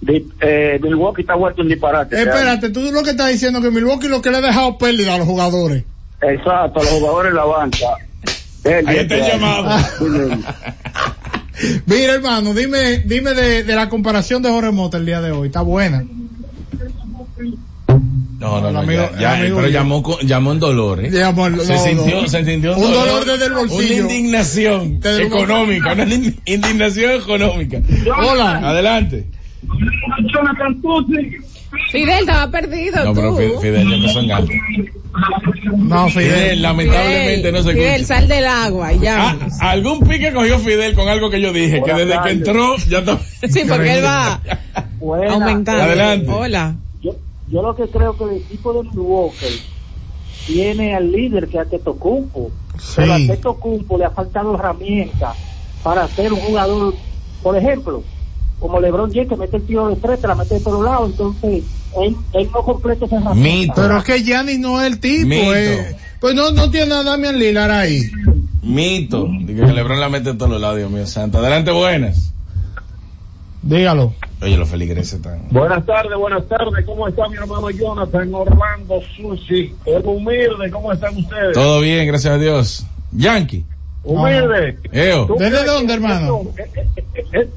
[0.00, 2.16] Di- eh, Milwaukee está vuelto un disparate.
[2.22, 5.18] Espérate, tú lo que estás diciendo que Milwaukee lo que le ha dejado pérdida a
[5.18, 5.84] los jugadores.
[6.22, 7.86] Exacto, los jugadores en la banca.
[8.64, 9.76] Ahí está el llamado.
[11.86, 15.48] Mira, hermano, dime, dime de, de la comparación de Jorge Mota el día de hoy.
[15.48, 16.04] Está buena.
[18.40, 21.10] No, no, no, amigo- ya, ya, el amigo pero llamó, con- llamó en dolor, ¿eh?
[21.10, 22.28] Llamó se, no, sintió, no.
[22.28, 23.78] se sintió Un dolor desde el bolsillo.
[24.06, 27.80] Una indignación Desde económica, una in- indignación económica.
[28.26, 28.52] Hola.
[28.70, 29.26] Adelante.
[31.92, 33.04] Fidel estaba perdido.
[33.04, 33.36] No, pero tú.
[33.36, 34.46] Fidel, Fidel ya empezó en gato.
[35.76, 36.62] No, Fidel, Fidel.
[36.62, 38.06] lamentablemente no se Fidel, escucha.
[38.20, 39.30] sal del agua y ya.
[39.60, 42.98] Ah, algún pique cogió Fidel con algo que yo dije, que desde que entró ya
[43.00, 43.18] está.
[43.48, 44.40] sí, porque él va
[45.30, 45.82] aumentando.
[45.82, 46.30] Adelante.
[46.30, 46.76] Hola.
[47.50, 49.60] Yo, lo que creo que el equipo de Milwaukee
[50.46, 52.50] tiene al líder que es Antetokounmpo.
[52.96, 53.22] Pero a Sí.
[53.24, 55.36] Antetokounmpo le ha faltado herramientas
[55.82, 56.94] para ser un jugador,
[57.42, 58.02] por ejemplo,
[58.60, 61.10] como LeBron James que mete el tiro de tres, te la mete de todos lados,
[61.10, 61.64] entonces
[62.00, 63.72] él, él no completa esa herramienta.
[63.72, 63.74] Mito.
[63.76, 65.26] Pero es que Giannis no es el tipo.
[65.28, 65.52] Mito.
[65.54, 65.96] eh.
[66.20, 68.02] Pues no, no tiene a Damian Lillard ahí.
[68.62, 69.26] Mito.
[69.40, 71.38] Digo que Lebron la mete de todos los lados, Dios mío santo.
[71.38, 72.32] Adelante, buenas.
[73.62, 74.14] Dígalo.
[74.42, 75.48] Oye, los feligreses están.
[75.50, 76.84] Buenas tardes, buenas tardes.
[76.86, 79.74] ¿Cómo está mi hermano Jonathan Orlando Susi?
[79.84, 81.52] El humilde, ¿cómo están ustedes?
[81.52, 82.86] Todo bien, gracias a Dios.
[83.12, 83.64] Yankee.
[84.02, 84.78] Humilde.
[84.92, 85.26] Eo.
[85.26, 86.40] ¿Tú ¿Desde dónde, que hermano?
[86.56, 87.48] eh, eh, eh,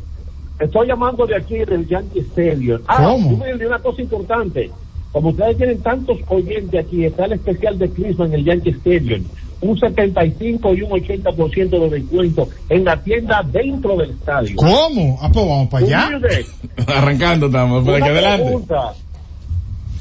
[0.59, 2.81] Estoy llamando de aquí del Yankee Stadium.
[2.87, 3.29] Ah, ¿Cómo?
[3.29, 4.69] humilde, una cosa importante.
[5.13, 9.23] Como ustedes tienen tantos oyentes aquí, está el especial de Christmas en el Yankee Stadium.
[9.61, 14.55] Un 75 y un 80% de descuento en la tienda dentro del estadio.
[14.57, 15.17] ¿Cómo?
[15.21, 16.09] Ah, pues vamos para allá.
[16.87, 18.43] Arrancando estamos, por aquí una adelante.
[18.43, 18.93] pregunta.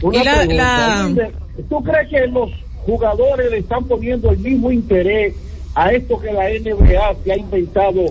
[0.03, 1.15] Una Y la- pregunta.
[1.15, 1.31] la-
[1.69, 2.51] ¿Tú crees que los
[2.87, 5.35] jugadores le están poniendo el mismo interés
[5.75, 8.07] a esto que la NBA se ha inventado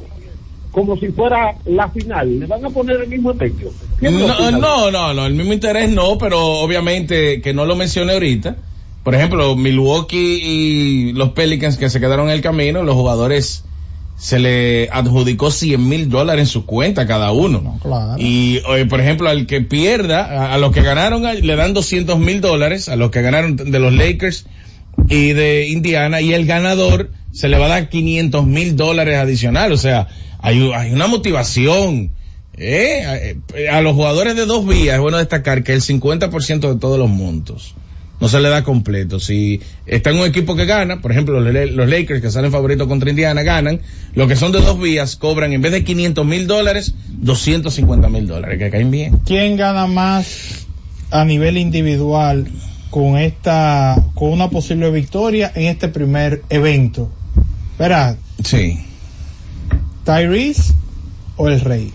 [0.72, 2.40] como si fuera la final?
[2.40, 3.68] ¿Le van a poner el mismo empeño?
[4.00, 7.76] ¿Quién lo No, no, no, no, el mismo interés no, pero obviamente que no lo
[7.76, 8.56] mencioné ahorita.
[9.04, 13.64] Por ejemplo, Milwaukee y los Pelicans que se quedaron en el camino, los jugadores
[14.16, 17.80] se le adjudicó 100 mil dólares en su cuenta cada uno.
[17.82, 18.16] claro.
[18.20, 21.74] Y, eh, por ejemplo, al que pierda, a, a los que ganaron a- le dan
[21.74, 24.46] 200 mil dólares, a los que ganaron de los Lakers
[25.10, 29.72] y de Indiana, y el ganador se le va a dar 500 mil dólares adicional.
[29.72, 30.08] O sea,
[30.42, 32.12] hay, hay una motivación.
[32.58, 33.38] ¿eh?
[33.72, 37.10] A, los jugadores de dos vías es bueno destacar que el 50% de todos los
[37.10, 37.76] montos
[38.20, 39.20] no se le da completo.
[39.20, 43.10] Si está en un equipo que gana, por ejemplo, los, Lakers que salen favoritos contra
[43.10, 43.82] Indiana ganan,
[44.14, 48.28] los que son de dos vías cobran en vez de 500 mil dólares, 250 mil
[48.28, 49.20] dólares, que caen bien.
[49.26, 50.68] ¿Quién gana más
[51.10, 52.48] a nivel individual
[52.92, 57.12] con esta, con una posible victoria en este primer evento?
[57.80, 58.86] Verá, Sí.
[60.06, 60.74] Tyrese
[61.38, 61.92] o el Rey.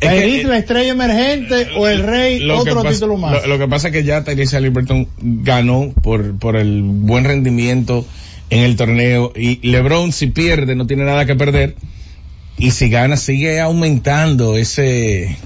[0.00, 3.32] Es Tyrese eh, la estrella emergente o el Rey Lo otro pasa- título más.
[3.42, 8.06] Lo, lo que pasa es que ya Tyrese Halliburton ganó por, por el buen rendimiento
[8.50, 11.76] en el torneo y LeBron si pierde no tiene nada que perder
[12.56, 15.36] y si gana sigue aumentando ese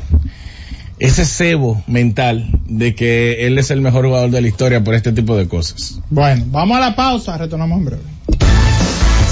[0.99, 5.11] ese cebo mental de que él es el mejor jugador de la historia por este
[5.13, 5.99] tipo de cosas.
[6.11, 8.03] Bueno, vamos a la pausa, retornamos en breve.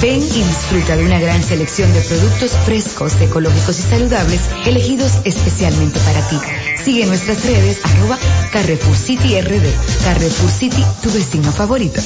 [0.00, 5.98] Ven y disfruta de una gran selección de productos frescos, ecológicos y saludables elegidos especialmente
[6.00, 6.36] para ti.
[6.76, 8.16] Sigue nuestras redes arroba
[8.52, 10.04] Carrefour City RD.
[10.04, 12.00] Carrefour City, tu vecino favorito.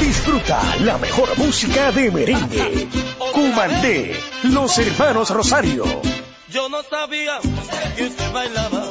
[0.00, 2.88] Disfruta la mejor música de merengue.
[3.32, 5.84] Cumandé, los hermanos Rosario.
[6.50, 7.40] Yo no sabía
[7.96, 8.90] que usted bailaba.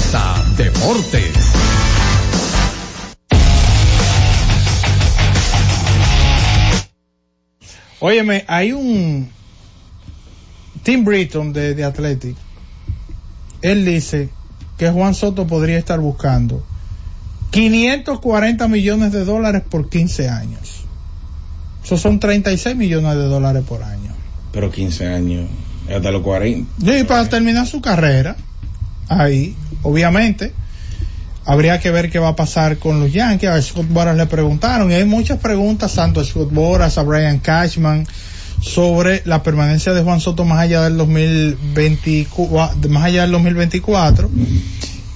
[0.00, 1.36] Z Deportes.
[8.00, 9.30] Óyeme, hay un
[10.82, 12.36] Tim Britton de, de Athletic.
[13.62, 14.30] Él dice
[14.76, 16.64] que Juan Soto podría estar buscando
[17.50, 20.84] 540 millones de dólares por 15 años.
[21.84, 24.12] Eso son 36 millones de dólares por año.
[24.50, 25.48] Pero 15 años,
[25.88, 26.98] hasta los 40.
[26.98, 28.36] Y para terminar su carrera,
[29.08, 30.52] ahí, obviamente,
[31.44, 33.48] habría que ver qué va a pasar con los Yankees.
[33.48, 37.38] A Scott Boras le preguntaron, y hay muchas preguntas, tanto a Scott Boras, a Brian
[37.38, 38.06] Cashman,
[38.60, 44.30] sobre la permanencia de Juan Soto más allá del 2024, más allá del 2024.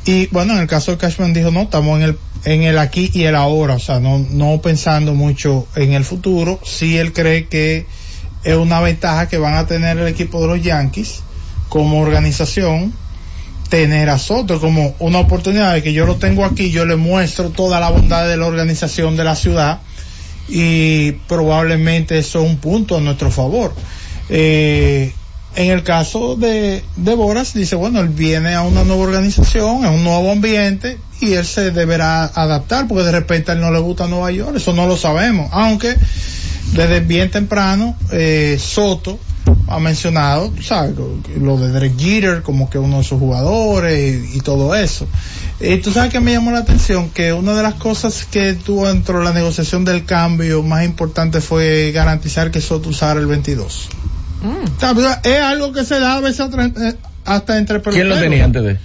[0.05, 3.11] Y bueno, en el caso de Cashman dijo, no, estamos en el, en el aquí
[3.13, 6.61] y el ahora, o sea, no, no pensando mucho en el futuro.
[6.65, 7.87] Si él cree que
[8.45, 11.21] es una ventaja que van a tener el equipo de los Yankees
[11.69, 12.93] como organización,
[13.69, 17.51] tener a Soto como una oportunidad de que yo lo tengo aquí, yo le muestro
[17.51, 19.81] toda la bondad de la organización de la ciudad
[20.49, 23.75] y probablemente eso es un punto a nuestro favor.
[24.31, 25.13] Eh,
[25.57, 29.91] en el caso de, de Boras, dice, bueno, él viene a una nueva organización, a
[29.91, 33.81] un nuevo ambiente y él se deberá adaptar porque de repente a él no le
[33.81, 35.97] gusta Nueva York, eso no lo sabemos, aunque
[36.73, 39.19] desde bien temprano eh, Soto
[39.69, 40.95] ha mencionado, ¿sabes?
[41.41, 45.07] Lo, de Derek Jeter como que uno de sus jugadores y, y todo eso.
[45.61, 48.87] Y tú sabes que me llamó la atención que una de las cosas que tuvo
[48.87, 53.89] dentro de la negociación del cambio más importante fue garantizar que Soto usara el 22.
[54.45, 56.49] O sea, Es algo que se da a veces
[56.81, 58.21] eh, hasta entre ¿Quién lo peloteros.
[58.21, 58.79] tenía antes de?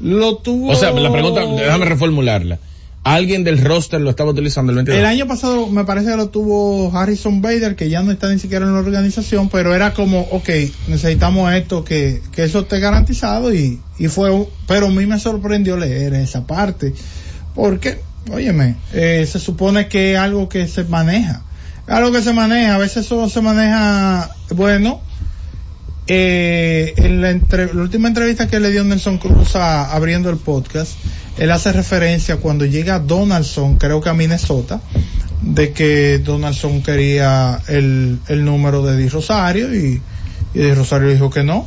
[0.00, 0.70] Lo tuvo.
[0.70, 2.58] O sea, la pregunta, déjame reformularla.
[3.04, 4.98] ¿Alguien del roster lo estaba utilizando el 22?
[5.00, 8.38] El año pasado me parece que lo tuvo Harrison Bader, que ya no está ni
[8.38, 10.48] siquiera en la organización, pero era como, ok,
[10.88, 14.30] necesitamos esto, que, que eso esté garantizado y, y fue,
[14.66, 16.92] pero a mí me sorprendió leer esa parte,
[17.54, 21.42] porque, óyeme, eh, se supone que es algo que se maneja,
[21.86, 25.00] algo que se maneja, a veces eso se maneja, bueno,
[26.08, 30.36] eh, en la, entre- la última entrevista que le dio Nelson Cruz a- abriendo el
[30.36, 30.92] podcast,
[31.38, 34.80] él hace referencia cuando llega Donaldson, creo que a Minnesota,
[35.42, 40.00] de que Donaldson quería el, el número de Di Rosario y,
[40.54, 41.66] y Di Rosario dijo que no.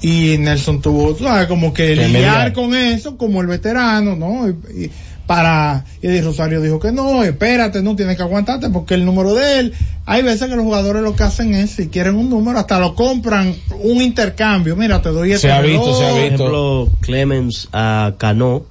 [0.00, 2.52] Y Nelson tuvo, sabes, como que lidiar mediar.
[2.52, 4.48] con eso, como el veterano, ¿no?
[4.48, 4.90] Y, y
[5.26, 9.34] para, y Di Rosario dijo que no, espérate, no tienes que aguantarte porque el número
[9.34, 9.74] de él,
[10.06, 12.94] hay veces que los jugadores lo que hacen es, si quieren un número, hasta lo
[12.94, 15.84] compran, un intercambio, mira, te doy este Se ha reloj.
[15.84, 16.36] visto, se ha visto.
[16.44, 18.62] Por ejemplo, Clemens a Cano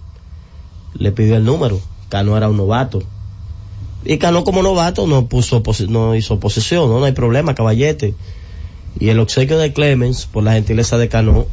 [0.94, 1.80] le pidió el número.
[2.10, 3.04] Cano era un novato.
[4.06, 7.00] Y Cano como novato no puso no hizo posesión, ¿no?
[7.00, 8.14] no hay problema, caballete.
[9.00, 11.46] Y el obsequio de Clemens, por la gentileza de Cano,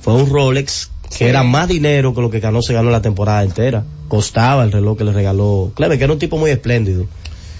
[0.00, 3.42] fue un Rolex que era más dinero que lo que Cano se ganó la temporada
[3.42, 3.84] entera.
[4.08, 7.06] Costaba el reloj que le regaló Clemens, que era un tipo muy espléndido,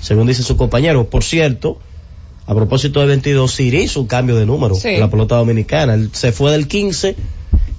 [0.00, 1.08] según dice su compañero.
[1.08, 1.78] Por cierto,
[2.46, 4.88] a propósito de 22, Siri hizo un cambio de número Sí.
[4.90, 5.94] en la pelota dominicana.
[5.94, 7.16] Él se fue del 15,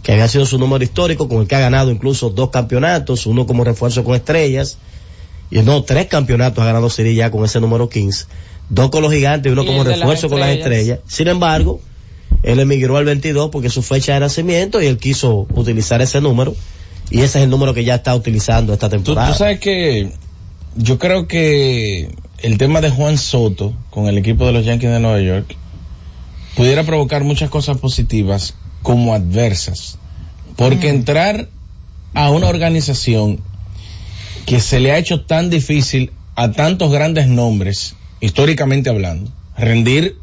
[0.04, 3.46] que había sido su número histórico, con el que ha ganado incluso dos campeonatos, uno
[3.46, 4.78] como refuerzo con estrellas,
[5.50, 8.26] y no, tres campeonatos ha ganado Siri ya con ese número 15.
[8.70, 11.00] Dos con los gigantes y uno Y como las refuerzo con las estrellas.
[11.08, 11.80] Sin embargo,
[12.44, 16.20] él emigró al 22 porque es su fecha de nacimiento y él quiso utilizar ese
[16.20, 16.54] número.
[17.10, 19.32] Y ese es el número que ya está utilizando esta Tú, temporada.
[19.32, 20.12] tú sabes que
[20.76, 25.00] yo creo que el tema de Juan Soto con el equipo de los Yankees de
[25.00, 25.56] Nueva York
[26.56, 29.98] pudiera provocar muchas cosas positivas como adversas.
[30.56, 31.50] Porque entrar
[32.14, 33.40] a una organización
[34.46, 40.18] que se le ha hecho tan difícil a tantos grandes nombres, históricamente hablando, rendir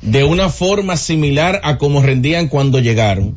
[0.00, 3.36] de una forma similar a como rendían cuando llegaron,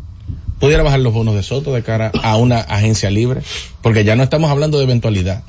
[0.60, 3.42] pudiera bajar los bonos de Soto de cara a una agencia libre,
[3.82, 5.44] porque ya no estamos hablando de eventualidad.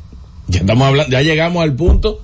[0.48, 2.20] Ya estamos hablando, ya llegamos al punto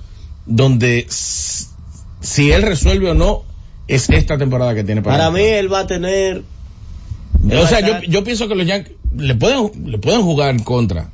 [0.47, 3.45] donde si él resuelve o no
[3.89, 6.43] es esta temporada que tiene para Para mí él va a tener...
[7.45, 11.11] o sea, yo, yo pienso que los Yankees le pueden le pueden jugar en contra.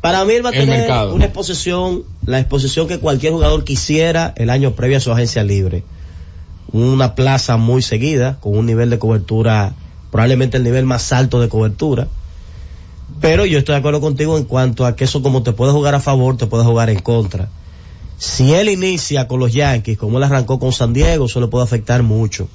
[0.00, 1.14] Para mí él va a tener mercado.
[1.14, 5.84] una exposición, la exposición que cualquier jugador quisiera el año previo a su agencia libre.
[6.72, 9.74] Una plaza muy seguida, con un nivel de cobertura,
[10.10, 12.08] probablemente el nivel más alto de cobertura.
[13.20, 15.94] Pero yo estoy de acuerdo contigo en cuanto a que eso como te puede jugar
[15.94, 17.48] a favor, te puede jugar en contra.
[18.20, 21.64] Si él inicia con los Yankees, como él arrancó con San Diego, eso le puede
[21.64, 22.48] afectar mucho.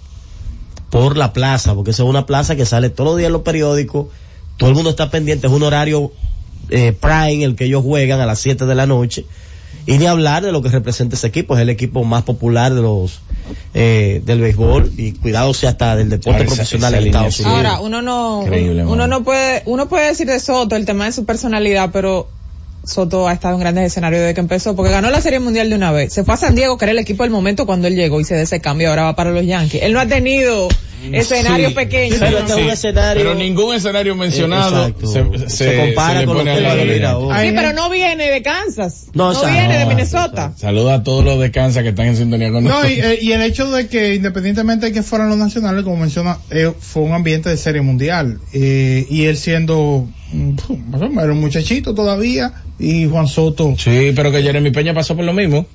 [0.91, 3.41] Por la plaza, porque esa es una plaza que sale todos los días en los
[3.41, 4.05] periódicos,
[4.57, 6.11] todo el mundo está pendiente, es un horario
[6.69, 9.25] eh, prime el que ellos juegan a las 7 de la noche.
[9.87, 12.83] Y ni hablar de lo que representa ese equipo, es el equipo más popular de
[12.83, 13.21] los
[13.73, 17.39] eh, del béisbol y cuidado sea hasta del deporte Ahora, profesional esa en Estados.
[17.39, 17.57] Unidos.
[17.57, 21.25] Ahora, uno no, uno no puede, uno puede decir de Soto el tema de su
[21.25, 22.27] personalidad, pero
[22.85, 25.75] Soto ha estado en grandes escenarios desde que empezó, porque ganó la Serie Mundial de
[25.75, 26.13] una vez.
[26.13, 28.25] Se fue a San Diego, que era el equipo del momento cuando él llegó y
[28.25, 29.83] se de ese cambio, ahora va para los Yankees.
[29.83, 30.67] Él no ha tenido
[31.11, 31.75] escenarios Sí.
[31.75, 32.19] pequeños.
[32.19, 35.07] Pero este es un escenario- Pero ningún escenario mencionado Exacto.
[35.07, 36.61] se, Se compara le con que los.
[36.61, 37.41] Yankees.
[37.41, 39.07] Sí, pero no viene de Kansas.
[39.13, 40.53] No, No, o sea, viene de no, Minnesota.
[40.57, 42.91] Saluda a todos los de Kansas que están en sintonía con No, nosotros.
[42.91, 46.37] y, eh, y el hecho de que independientemente de que fueran los nacionales, como menciona,
[46.51, 48.39] eh, fue un ambiente de serie mundial.
[48.53, 50.49] Eh, y él siendo mm,
[50.89, 53.75] menos un muchachito todavía, y Juan Soto.
[53.77, 55.65] Sí, pero que Jeremy Peña pasó por lo mismo.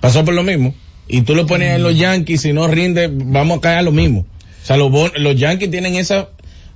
[0.00, 0.74] Pasó por lo mismo.
[1.08, 3.92] Y tú lo pones en los Yankees, si no rinde, vamos a caer a lo
[3.92, 4.26] mismo.
[4.66, 6.28] O sea, los, bon- los Yankees tienen esa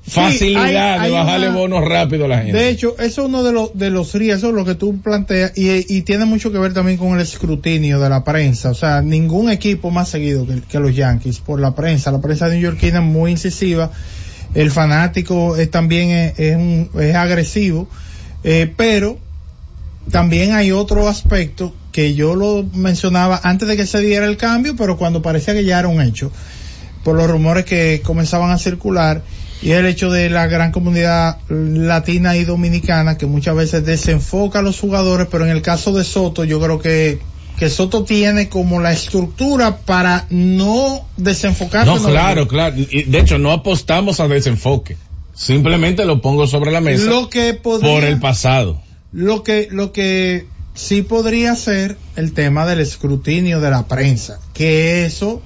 [0.06, 2.56] facilidad hay de bajarle una- bonos rápido a la gente.
[2.56, 5.84] De hecho, eso es uno de los, de los riesgos, lo que tú planteas, y,
[5.92, 8.70] y tiene mucho que ver también con el escrutinio de la prensa.
[8.70, 12.12] O sea, ningún equipo más seguido que, que los Yankees por la prensa.
[12.12, 13.90] La prensa neoyorquina es muy incisiva.
[14.54, 17.88] El fanático es también es, es un- es agresivo.
[18.44, 19.18] Eh, pero
[20.10, 24.76] también hay otro aspecto que yo lo mencionaba antes de que se diera el cambio,
[24.76, 26.30] pero cuando parecía que ya era un hecho,
[27.04, 29.22] por los rumores que comenzaban a circular,
[29.62, 34.62] y el hecho de la gran comunidad latina y dominicana que muchas veces desenfoca a
[34.62, 37.18] los jugadores, pero en el caso de Soto yo creo que,
[37.58, 41.90] que Soto tiene como la estructura para no desenfocarse.
[41.90, 42.74] No, claro, claro.
[42.76, 44.96] De hecho, no apostamos a desenfoque.
[45.34, 48.80] Simplemente lo pongo sobre la mesa Lo que podría- por el pasado.
[49.12, 55.04] Lo que, lo que sí podría ser el tema del escrutinio de la prensa, que
[55.04, 55.42] eso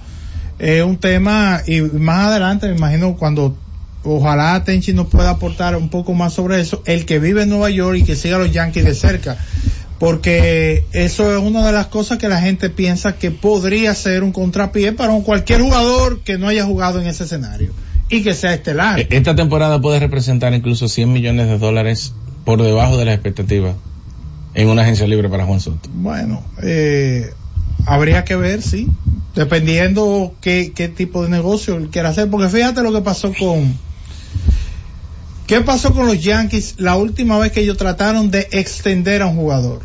[0.58, 3.56] es un tema, y más adelante me imagino cuando
[4.04, 7.70] ojalá Tenchi nos pueda aportar un poco más sobre eso, el que vive en Nueva
[7.70, 9.36] York y que siga a los Yankees de cerca,
[9.98, 14.32] porque eso es una de las cosas que la gente piensa que podría ser un
[14.32, 17.72] contrapié para un cualquier jugador que no haya jugado en ese escenario
[18.10, 19.00] y que sea estelar.
[19.00, 22.12] E- Esta temporada puede representar incluso 100 millones de dólares
[22.44, 23.74] por debajo de las expectativas
[24.54, 25.88] en una agencia libre para Juan Soto.
[25.94, 27.32] Bueno, eh,
[27.86, 28.88] habría que ver, sí,
[29.34, 33.76] dependiendo qué, qué tipo de negocio él quiera hacer, porque fíjate lo que pasó con...
[35.46, 39.36] ¿Qué pasó con los Yankees la última vez que ellos trataron de extender a un
[39.36, 39.82] jugador?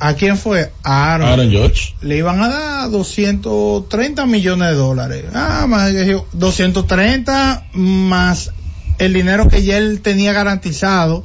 [0.00, 0.70] ¿A quién fue?
[0.82, 1.28] A Aaron.
[1.28, 1.94] Aaron Judge.
[2.02, 5.24] Le iban a dar 230 millones de dólares.
[5.34, 8.52] Ah, más que yo, 230 más
[8.98, 11.24] el dinero que ya él tenía garantizado.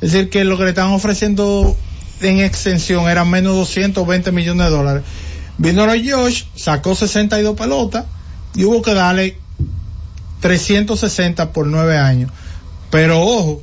[0.00, 1.76] Es decir, que lo que le estaban ofreciendo
[2.20, 5.02] en extensión eran menos 220 millones de dólares.
[5.62, 8.06] Vino a Josh, sacó 62 pelotas
[8.56, 9.36] y hubo que darle
[10.40, 12.32] 360 por nueve años.
[12.90, 13.62] Pero ojo,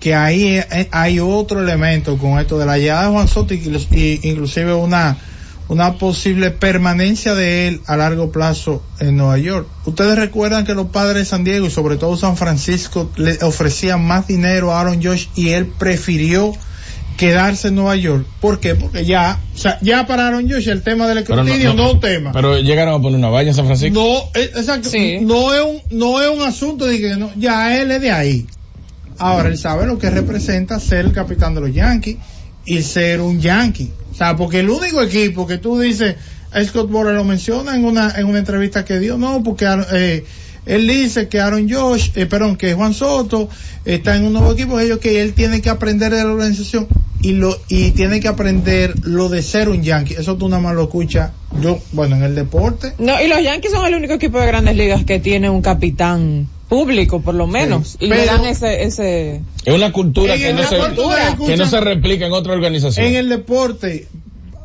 [0.00, 4.20] que ahí eh, hay otro elemento con esto de la llegada de Juan Soto y
[4.22, 5.16] inclusive una,
[5.68, 9.66] una posible permanencia de él a largo plazo en Nueva York.
[9.86, 14.04] Ustedes recuerdan que los padres de San Diego y sobre todo San Francisco le ofrecían
[14.04, 16.52] más dinero a Aaron Josh y él prefirió
[17.16, 18.26] quedarse en Nueva York.
[18.40, 18.74] ¿Por qué?
[18.74, 22.00] Porque ya, o sea, ya para Aaron Josh el tema del escrutinio no, es un
[22.00, 22.32] tema.
[22.32, 23.98] Pero llegaron a poner una valla en San Francisco.
[23.98, 24.90] No, eh, exacto.
[25.22, 28.46] No es un, no es un asunto de que no, ya él es de ahí.
[29.18, 32.16] Ahora él sabe lo que representa ser el capitán de los Yankees
[32.64, 33.92] y ser un Yankee.
[34.12, 36.16] O sea, porque el único equipo que tú dices,
[36.64, 40.24] Scott Boras lo menciona en una, en una entrevista que dio, no, porque eh,
[40.66, 43.48] él dice que Aaron Josh, eh, perdón, que Juan Soto
[43.84, 46.88] está en un nuevo equipo, ellos que él tiene que aprender de la organización
[47.20, 50.14] y lo y tiene que aprender lo de ser un Yankee.
[50.14, 52.92] Eso tú nada más lo escuchas yo, bueno, en el deporte.
[52.98, 56.48] No, y los Yankees son el único equipo de grandes ligas que tiene un capitán
[56.68, 57.96] público, por lo menos.
[57.98, 61.66] Sí, y le dan ese, ese, Es una cultura que no, se, ustedes que no
[61.66, 63.06] se replica en otra organización.
[63.06, 64.08] En el deporte,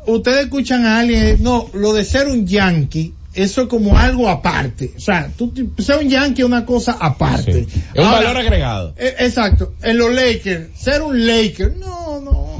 [0.06, 4.92] ustedes escuchan a alguien, no, lo de ser un Yankee, eso es como algo aparte.
[4.96, 7.52] O sea, tú ser un Yankee es una cosa aparte.
[7.64, 7.80] Sí.
[7.94, 8.94] Es un Ahora, valor agregado.
[8.98, 9.74] eh, exacto.
[9.82, 12.50] En los Lakers, ser un Laker, no, no.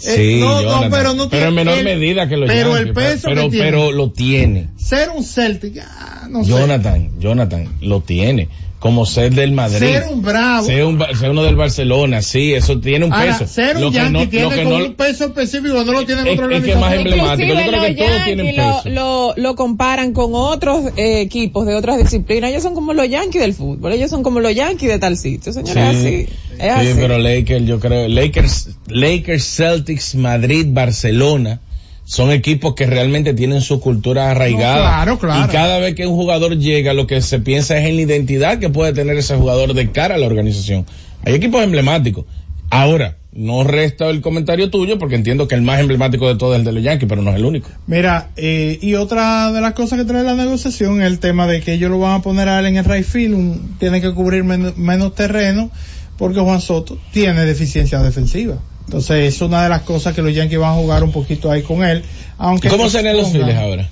[0.00, 2.68] Eh, Sí, no, no, Jonathan, pero no tiene en menor el- medida que los Pero
[2.76, 3.64] Yankees, el peso pero, que tiene.
[3.64, 4.68] pero lo tiene.
[4.76, 6.50] Ser un Celtic, ah, no sé.
[6.50, 8.48] Jonathan, Jonathan, lo tiene.
[8.78, 9.78] Como ser del Madrid.
[9.88, 10.64] Ser un bravo.
[10.64, 13.52] Ser, un ba- ser uno del Barcelona, sí, eso tiene un Ahora, peso.
[13.52, 16.06] ser un Lo que Yankee no- lo tiene que no- un peso específico, no lo
[16.06, 17.48] tiene en Es- otra es que más emblemático.
[17.48, 18.88] Yo creo que los todos tienen Yankees peso.
[18.90, 22.50] lo, lo, lo comparan con otros eh, equipos de otras disciplinas.
[22.50, 23.92] Ellos son como los Yankees del fútbol.
[23.94, 25.52] Ellos son como los Yankees de tal sitio.
[25.52, 26.14] Señores, es así.
[26.52, 26.90] Es sí, así.
[26.96, 31.60] pero Lakers, yo creo, Lakers, Lakers, Celtics, Madrid, Barcelona,
[32.08, 34.76] son equipos que realmente tienen su cultura arraigada.
[34.76, 35.44] No, claro, claro.
[35.44, 38.58] Y cada vez que un jugador llega, lo que se piensa es en la identidad
[38.58, 40.86] que puede tener ese jugador de cara a la organización.
[41.24, 42.24] Hay equipos emblemáticos.
[42.70, 46.60] Ahora, no resta el comentario tuyo porque entiendo que el más emblemático de todos es
[46.60, 47.68] el de los Yankees, pero no es el único.
[47.86, 51.60] Mira, eh, y otra de las cosas que trae la negociación es el tema de
[51.60, 54.12] que ellos lo van a poner a él en el right field, un- tiene que
[54.14, 55.70] cubrir men- menos terreno,
[56.16, 58.56] porque Juan Soto tiene deficiencia defensiva.
[58.88, 61.60] Entonces es una de las cosas que los Yankees van a jugar un poquito ahí
[61.60, 62.02] con él.
[62.38, 63.86] Aunque ¿Cómo serían los files ahora?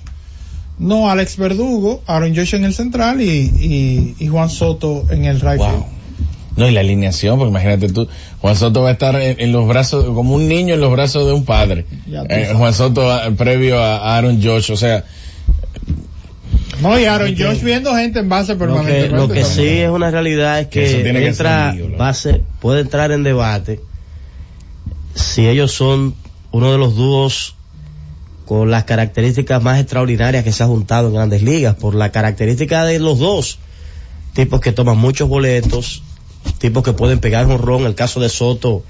[0.79, 5.39] No, Alex Verdugo, Aaron Josh en el central y, y, y Juan Soto en el
[5.39, 5.71] right field.
[5.71, 5.85] Wow.
[6.55, 8.07] No, y la alineación, porque imagínate tú,
[8.41, 11.27] Juan Soto va a estar en, en los brazos, como un niño en los brazos
[11.27, 11.85] de un padre.
[12.29, 12.53] Eh.
[12.57, 15.03] Juan Soto ah, previo a Aaron Josh, o sea,
[16.81, 19.15] No, y Aaron Josh viendo gente en base Lo que, permanentemente.
[19.15, 21.75] lo que sí es una realidad es Que entra,
[22.15, 23.79] ser- puede entrar en debate
[25.17, 26.15] si ellos son
[26.51, 27.55] uno de los dúos
[28.45, 32.85] con las características más extraordinarias que se ha juntado en grandes ligas, por la característica
[32.85, 33.59] de los dos,
[34.33, 36.03] tipos que toman muchos boletos,
[36.59, 38.83] tipos que pueden pegar un ron, el caso de Soto,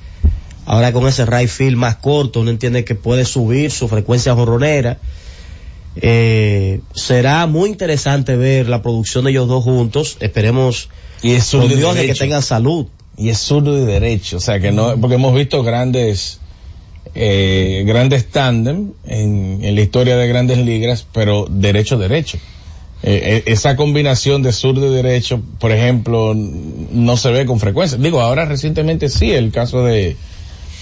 [0.66, 5.00] ahora con ese right field más corto, uno entiende que puede subir su frecuencia jorronera.
[5.96, 10.18] Eh, será muy interesante ver la producción de ellos dos juntos.
[10.20, 10.90] Esperemos
[11.24, 12.88] y es y Dios de que tengan salud.
[13.18, 16.39] Y es zurdo y derecho, o sea que no, porque hemos visto grandes,
[17.15, 22.38] eh, grandes tándem en, en la historia de grandes ligas, pero derecho-derecho.
[23.03, 27.97] Eh, eh, esa combinación de zurdo y derecho, por ejemplo, no se ve con frecuencia.
[27.97, 30.15] Digo, ahora recientemente sí, el caso de,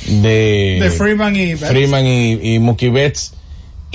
[0.06, 1.56] de, De Freeman y.
[1.56, 3.34] Freeman y, y Mookie Betts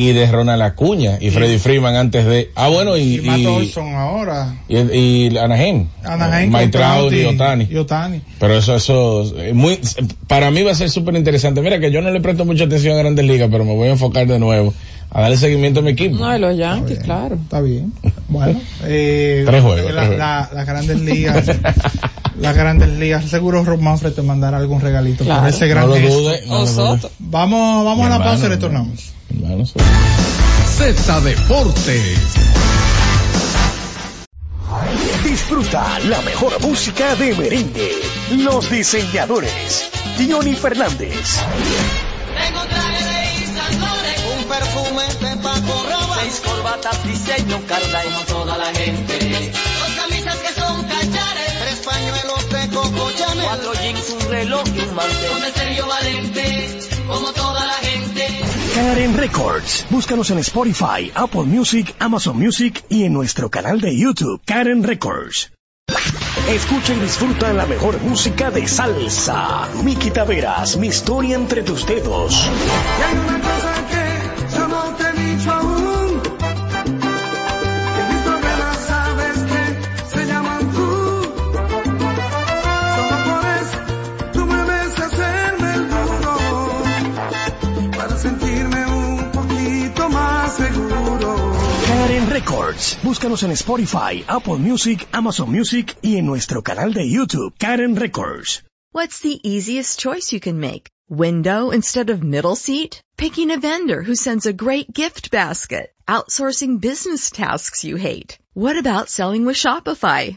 [0.00, 3.94] y de Ronald Acuña y Freddy Freeman antes de, ah bueno, y, Y Matt Olson
[3.94, 4.56] ahora.
[4.66, 5.88] y, y Anaheim.
[6.02, 7.68] Anaheim Trout y Otani.
[7.70, 8.22] y Otani.
[8.38, 9.78] Pero eso, eso, eh, muy,
[10.26, 11.60] para mí va a ser súper interesante.
[11.60, 13.90] Mira que yo no le presto mucha atención a Grandes Ligas, pero me voy a
[13.90, 14.72] enfocar de nuevo
[15.12, 16.16] a darle seguimiento a mi equipo.
[16.16, 17.36] No, y los Yankees, claro.
[17.42, 17.92] Está bien.
[18.28, 21.46] Bueno, eh, Tres juegos, la- la- las grandes ligas,
[22.40, 25.40] las grandes ligas, seguro Rob Manfred te mandará algún regalito Claro.
[25.42, 26.20] por ese No gran lo gesto.
[26.20, 27.08] dude, no lo dude.
[27.18, 29.12] Vamos, vamos a la pausa y retornamos.
[29.30, 29.74] Hermano, sí.
[30.78, 32.18] Z Deportes.
[35.24, 37.92] Disfruta la mejor música de merengue.
[38.38, 39.90] Los diseñadores.
[40.18, 41.38] Johnny Fernández.
[42.36, 43.44] Tengo traje de
[44.50, 50.52] perfume de Paco Rabanne, seis corbatas diseño Carla como toda la gente, dos camisas que
[50.60, 55.44] son cachares, tres pañuelos de Coco Chanel, cuatro jeans, un reloj y un mantel, con
[55.44, 58.26] el Sergio Valente, como toda la gente.
[58.74, 59.86] Karen Records.
[59.88, 65.52] Búscanos en Spotify, Apple Music, Amazon Music y en nuestro canal de YouTube, Karen Records.
[66.48, 69.68] Escucha y disfruta la mejor música de salsa.
[69.84, 72.48] Miki Taveras, mi historia entre tus dedos.
[93.02, 98.62] Búscanos en Spotify, Apple Music, Amazon Music y en nuestro canal de YouTube, Karen Records.
[98.92, 100.88] What's the easiest choice you can make?
[101.08, 103.02] Window instead of middle seat?
[103.16, 105.92] Picking a vendor who sends a great gift basket?
[106.08, 108.38] Outsourcing business tasks you hate?
[108.54, 110.36] What about selling with Shopify?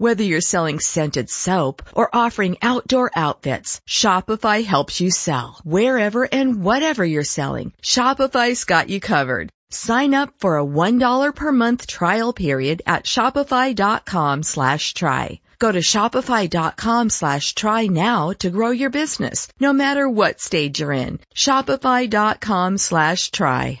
[0.00, 5.58] Whether you're selling scented soap or offering outdoor outfits, Shopify helps you sell.
[5.64, 9.50] Wherever and whatever you're selling, Shopify's got you covered.
[9.70, 15.40] Sign up for a $1 per month trial period at shopify.com slash try.
[15.58, 20.92] Go to shopify.com slash try now to grow your business, no matter what stage you're
[20.92, 21.18] in.
[21.34, 23.80] Shopify.com slash try.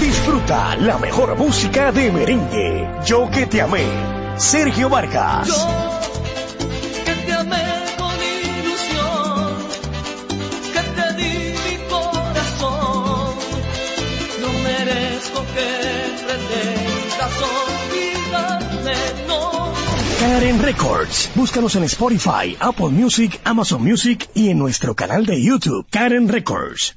[0.00, 2.88] Disfruta la mejor música de merengue.
[3.04, 3.84] Yo que te amé.
[4.36, 5.48] Sergio Vargas.
[7.04, 7.64] Que te amé
[7.98, 9.56] con ilusión,
[10.72, 13.34] que te di mi corazón.
[14.40, 15.68] No merezco que
[16.24, 19.72] pretendas olvidarme, no.
[20.20, 21.30] Karen Records.
[21.34, 26.96] Búscanos en Spotify, Apple Music, Amazon Music y en nuestro canal de YouTube, Karen Records.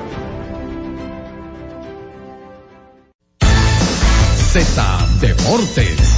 [4.51, 6.17] Z Deportes.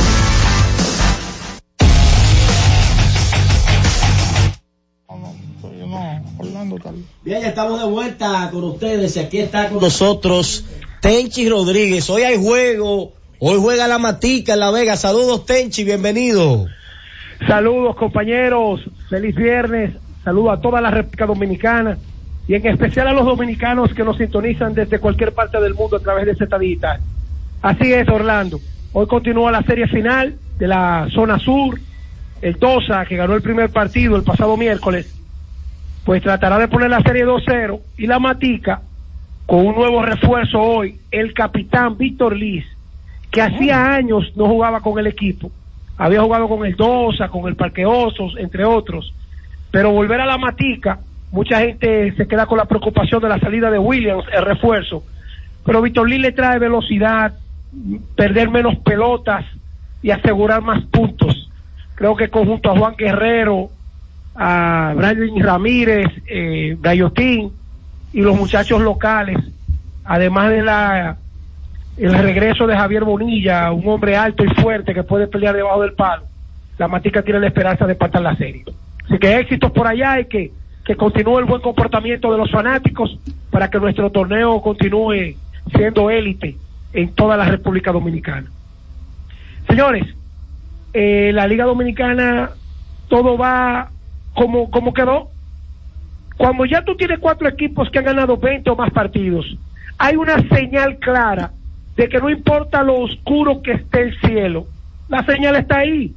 [7.23, 10.65] Bien, ya estamos de vuelta con ustedes y aquí está con nosotros
[10.99, 12.09] Tenchi Rodríguez.
[12.09, 14.97] Hoy hay juego, hoy juega la Matica en La Vega.
[14.97, 16.65] Saludos Tenchi, bienvenido.
[17.47, 18.81] Saludos compañeros,
[19.11, 21.99] feliz viernes, saludos a toda la República Dominicana
[22.47, 25.99] y en especial a los dominicanos que nos sintonizan desde cualquier parte del mundo a
[25.99, 26.99] través de Z Digital.
[27.63, 28.59] Así es, Orlando.
[28.91, 31.79] Hoy continúa la serie final de la zona sur.
[32.41, 35.17] El Tosa, que ganó el primer partido el pasado miércoles,
[36.03, 38.81] pues tratará de poner la serie 2-0 y la Matica
[39.45, 42.65] con un nuevo refuerzo hoy, el capitán Víctor Liz,
[43.31, 45.49] que hacía años no jugaba con el equipo.
[45.97, 49.13] Había jugado con el Dosa, con el Parque Osos, entre otros.
[49.71, 50.99] Pero volver a la Matica,
[51.31, 55.05] mucha gente se queda con la preocupación de la salida de Williams, el refuerzo.
[55.65, 57.35] Pero Víctor Liz le trae velocidad,
[58.15, 59.45] perder menos pelotas
[60.01, 61.49] y asegurar más puntos.
[61.95, 63.69] Creo que conjunto a Juan Guerrero,
[64.35, 67.51] a Brian Ramírez, eh, Gallotín
[68.11, 69.37] y los muchachos locales,
[70.03, 71.17] además de la
[71.95, 75.93] el regreso de Javier Bonilla, un hombre alto y fuerte que puede pelear debajo del
[75.93, 76.23] palo,
[76.79, 78.63] la Matica tiene la esperanza de empatar la serie.
[79.05, 80.51] Así que éxitos por allá y que,
[80.83, 83.19] que continúe el buen comportamiento de los fanáticos
[83.51, 85.35] para que nuestro torneo continúe
[85.71, 86.57] siendo élite
[86.93, 88.49] en toda la República Dominicana.
[89.67, 90.05] Señores,
[90.93, 92.51] eh, la Liga Dominicana
[93.09, 93.89] todo va
[94.33, 95.29] como, como quedó.
[96.37, 99.45] Cuando ya tú tienes cuatro equipos que han ganado 20 o más partidos,
[99.97, 101.51] hay una señal clara
[101.95, 104.65] de que no importa lo oscuro que esté el cielo,
[105.09, 106.13] la señal está ahí.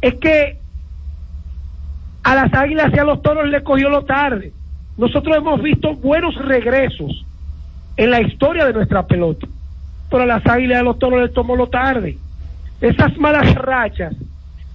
[0.00, 0.58] Es que
[2.24, 4.52] a las águilas y a los toros le cogió lo tarde.
[4.96, 7.24] Nosotros hemos visto buenos regresos
[7.96, 9.46] en la historia de nuestra pelota,
[10.10, 12.18] pero a las águilas a los toros les tomó lo tarde.
[12.80, 14.14] Esas malas rachas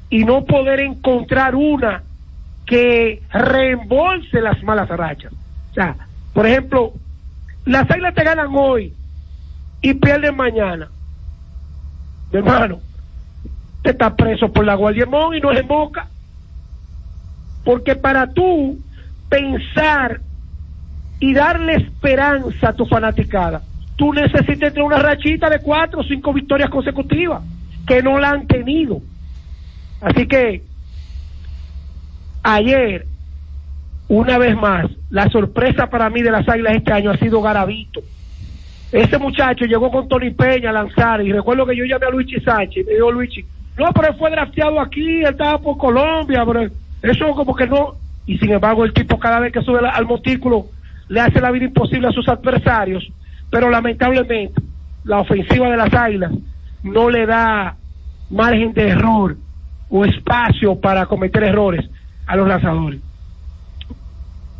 [0.09, 2.03] y no poder encontrar una
[2.65, 5.33] que reembolse las malas rachas.
[5.71, 5.95] O sea,
[6.33, 6.93] por ejemplo,
[7.65, 8.93] las águilas te ganan hoy
[9.81, 10.89] y pierden mañana.
[12.31, 12.79] Hermano,
[13.81, 16.07] te está preso por la Guardiamón y no es en boca.
[17.63, 18.77] Porque para tú
[19.29, 20.21] pensar
[21.19, 23.61] y darle esperanza a tu fanaticada,
[23.95, 27.41] tú necesitas tener una rachita de cuatro o cinco victorias consecutivas,
[27.85, 29.01] que no la han tenido.
[30.01, 30.63] Así que
[32.43, 33.05] ayer,
[34.07, 38.01] una vez más, la sorpresa para mí de las Águilas este año ha sido Garavito.
[38.91, 42.39] Ese muchacho llegó con Tony Peña a lanzar y recuerdo que yo llamé a Luigi
[42.39, 43.45] Sánchez y me dijo Luigi,
[43.77, 46.69] no, pero él fue drafteado aquí, él estaba por Colombia, pero
[47.01, 47.95] eso como que no.
[48.25, 50.67] Y sin embargo el tipo cada vez que sube al montículo
[51.09, 53.07] le hace la vida imposible a sus adversarios,
[53.49, 54.61] pero lamentablemente
[55.03, 56.31] la ofensiva de las Águilas
[56.83, 57.77] no le da
[58.29, 59.37] margen de error
[59.89, 61.89] o espacio para cometer errores
[62.25, 63.01] a los lanzadores.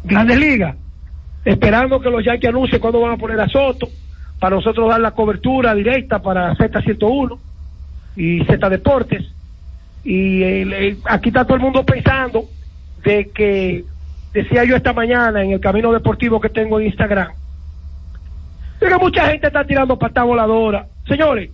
[0.03, 0.77] Grandes Ligas,
[1.43, 3.89] esperando que los Yankees anuncien cuándo van a poner a Soto,
[4.39, 7.39] para nosotros dar la cobertura directa para Z101
[8.15, 9.25] y Z Deportes.
[10.03, 12.45] Y el- aquí está todo el mundo pensando
[13.03, 13.83] de que,
[14.33, 17.29] decía yo esta mañana en el camino deportivo que tengo en Instagram,
[18.79, 20.87] de que mucha gente está tirando patada voladora.
[21.07, 21.49] Señores,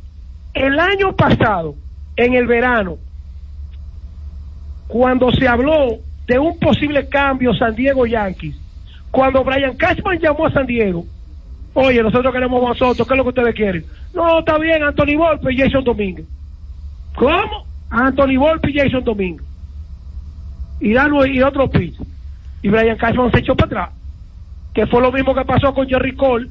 [0.53, 1.75] el año pasado,
[2.15, 2.97] en el verano,
[4.87, 8.55] cuando se habló de un posible cambio San Diego Yankees,
[9.11, 11.05] cuando Brian Cashman llamó a San Diego,
[11.73, 13.85] oye, nosotros queremos a Soto, ¿qué es lo que ustedes quieren?
[14.13, 16.25] No, está bien, Anthony Volpe y Jason Domínguez.
[17.15, 17.65] ¿Cómo?
[17.89, 19.45] Anthony Volpe y Jason Domínguez.
[20.79, 21.95] Y, dan, y otro pitch.
[22.63, 23.99] Y Brian Cashman se echó para atrás.
[24.73, 26.49] Que fue lo mismo que pasó con Jerry Cole.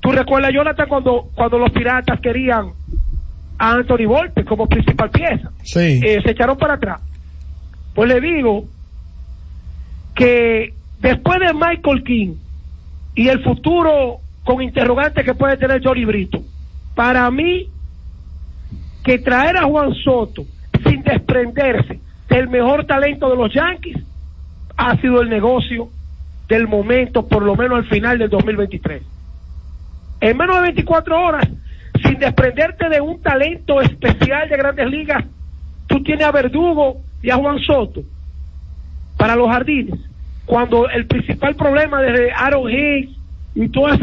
[0.00, 2.72] ¿Tú recuerdas, Jonathan, cuando, cuando los piratas querían
[3.58, 5.50] a Anthony Volpe como principal pieza?
[5.62, 6.00] Sí.
[6.04, 7.00] eh, se echaron para atrás.
[7.94, 8.64] Pues le digo
[10.14, 12.34] que después de Michael King
[13.14, 16.42] y el futuro con interrogantes que puede tener Johnny Brito,
[16.94, 17.68] para mí
[19.04, 20.44] que traer a Juan Soto
[20.84, 23.98] sin desprenderse del mejor talento de los Yankees
[24.76, 25.88] ha sido el negocio
[26.48, 29.02] del momento, por lo menos al final del 2023.
[30.20, 31.48] En menos de 24 horas,
[32.04, 35.24] sin desprenderte de un talento especial de grandes ligas,
[35.86, 38.02] tú tienes a Verdugo y a Juan Soto
[39.16, 39.98] para los jardines.
[40.46, 43.12] Cuando el principal problema desde Aaron Hicks
[43.54, 43.98] y todos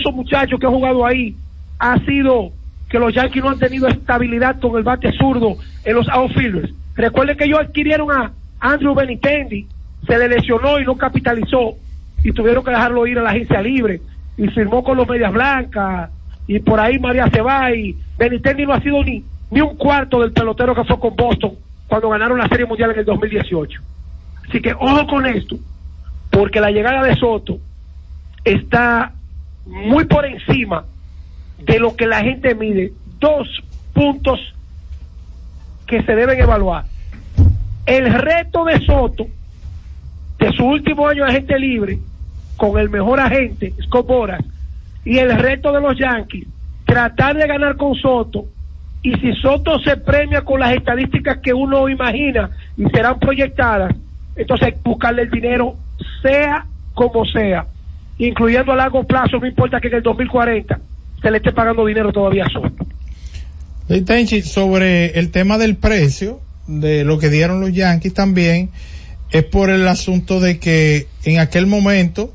[0.00, 1.36] esos muchachos que han jugado ahí
[1.78, 2.52] ha sido
[2.88, 6.72] que los Yankees no han tenido estabilidad con el bate zurdo en los outfielders.
[6.94, 9.66] Recuerden que ellos adquirieron a Andrew Benitendi,
[10.06, 11.76] se le lesionó y no capitalizó
[12.22, 14.00] y tuvieron que dejarlo ir a la agencia libre
[14.36, 16.10] y firmó con los Medias Blancas
[16.46, 20.20] y por ahí María se va y Benitendi no ha sido ni, ni un cuarto
[20.20, 21.54] del pelotero que fue con Boston
[21.86, 23.80] cuando ganaron la Serie Mundial en el 2018.
[24.48, 25.56] Así que ojo con esto,
[26.30, 27.58] porque la llegada de Soto
[28.44, 29.12] está
[29.66, 30.84] muy por encima
[31.58, 32.92] de lo que la gente mide.
[33.20, 33.46] Dos
[33.92, 34.40] puntos
[35.86, 36.84] que se deben evaluar.
[37.86, 39.26] El reto de Soto,
[40.42, 41.98] de su último año de agente libre,
[42.56, 44.42] con el mejor agente, Scott Boras,
[45.04, 46.48] y el reto de los Yankees,
[46.84, 48.46] tratar de ganar con Soto,
[49.02, 53.94] y si Soto se premia con las estadísticas que uno imagina y serán proyectadas,
[54.34, 55.76] entonces buscarle el dinero,
[56.22, 57.66] sea como sea,
[58.18, 60.80] incluyendo a largo plazo, no importa que en el 2040
[61.20, 62.84] se le esté pagando dinero todavía a Soto.
[64.06, 68.70] Tenchi, sobre el tema del precio de lo que dieron los Yankees también
[69.32, 72.32] es por el asunto de que en aquel momento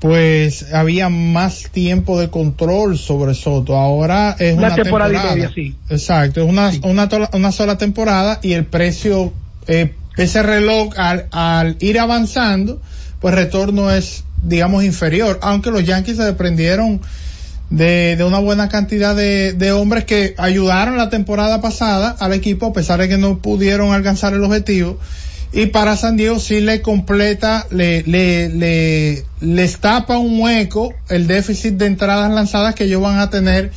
[0.00, 3.76] pues había más tiempo de control sobre Soto.
[3.76, 5.76] Ahora es Una una, temporada media, sí.
[5.90, 9.32] Exacto, es una, una, tola- una sola temporada y el precio,
[9.66, 12.80] eh, ese reloj al, al ir avanzando,
[13.20, 17.02] pues retorno es, digamos, inferior, aunque los Yankees se desprendieron
[17.68, 22.66] de, de una buena cantidad de, de hombres que ayudaron la temporada pasada al equipo
[22.68, 24.98] a pesar de que no pudieron alcanzar el objetivo.
[25.52, 31.26] Y para San Diego sí le completa, le, le, le, les tapa un hueco el
[31.26, 33.72] déficit de entradas lanzadas que ellos van a tener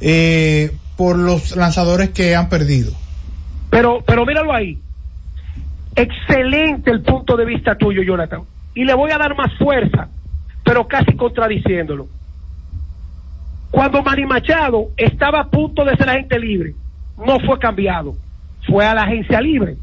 [0.00, 2.92] eh, por los lanzadores que han perdido.
[3.70, 4.78] Pero, pero míralo ahí.
[5.96, 8.42] Excelente el punto de vista tuyo, Jonathan.
[8.74, 10.08] Y le voy a dar más fuerza,
[10.62, 12.06] pero casi contradiciéndolo.
[13.70, 16.74] Cuando Manny Machado estaba a punto de ser agente libre,
[17.16, 18.14] no fue cambiado,
[18.66, 19.76] fue a la agencia libre.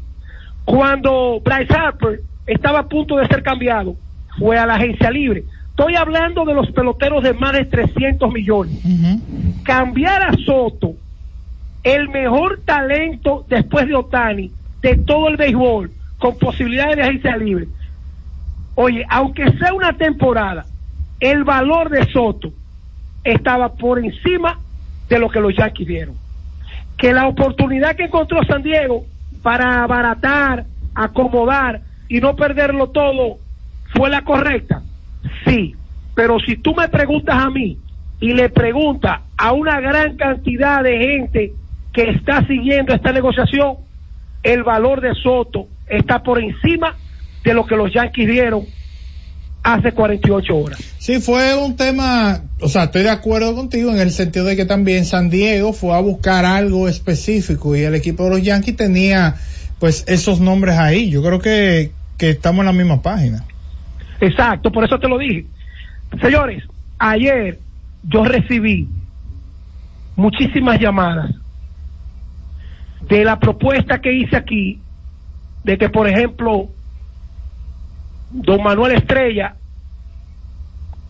[0.64, 3.96] Cuando Bryce Harper estaba a punto de ser cambiado,
[4.38, 5.44] fue a la agencia libre.
[5.70, 8.78] Estoy hablando de los peloteros de más de 300 millones.
[9.64, 10.94] Cambiar a Soto,
[11.82, 14.52] el mejor talento después de Otani,
[14.82, 17.68] de todo el béisbol, con posibilidades de agencia libre.
[18.74, 20.66] Oye, aunque sea una temporada,
[21.20, 22.52] el valor de Soto
[23.24, 24.58] estaba por encima
[25.08, 26.14] de lo que los Yankees dieron.
[26.96, 29.06] Que la oportunidad que encontró San Diego
[29.42, 33.38] para abaratar, acomodar y no perderlo todo
[33.94, 34.82] fue la correcta.
[35.44, 35.74] Sí,
[36.14, 37.78] pero si tú me preguntas a mí
[38.20, 41.52] y le preguntas a una gran cantidad de gente
[41.92, 43.76] que está siguiendo esta negociación,
[44.42, 46.96] el valor de Soto está por encima
[47.44, 48.62] de lo que los Yankees dieron
[49.62, 50.78] hace 48 horas.
[50.98, 54.64] Sí, fue un tema, o sea, estoy de acuerdo contigo en el sentido de que
[54.64, 59.36] también San Diego fue a buscar algo específico y el equipo de los Yankees tenía
[59.78, 61.10] pues esos nombres ahí.
[61.10, 63.44] Yo creo que, que estamos en la misma página.
[64.20, 65.46] Exacto, por eso te lo dije.
[66.20, 66.64] Señores,
[66.98, 67.58] ayer
[68.04, 68.88] yo recibí
[70.16, 71.34] muchísimas llamadas
[73.08, 74.80] de la propuesta que hice aquí,
[75.64, 76.68] de que, por ejemplo,
[78.32, 79.54] don Manuel Estrella,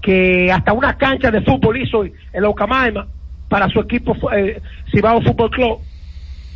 [0.00, 3.06] que hasta una cancha de fútbol hizo en Ocamaima
[3.48, 4.60] para su equipo eh,
[4.90, 5.78] Cibao Fútbol Club,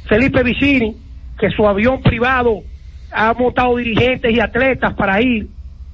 [0.06, 0.96] Felipe Vicini,
[1.38, 2.62] que su avión privado
[3.12, 5.48] ha montado dirigentes y atletas para ir.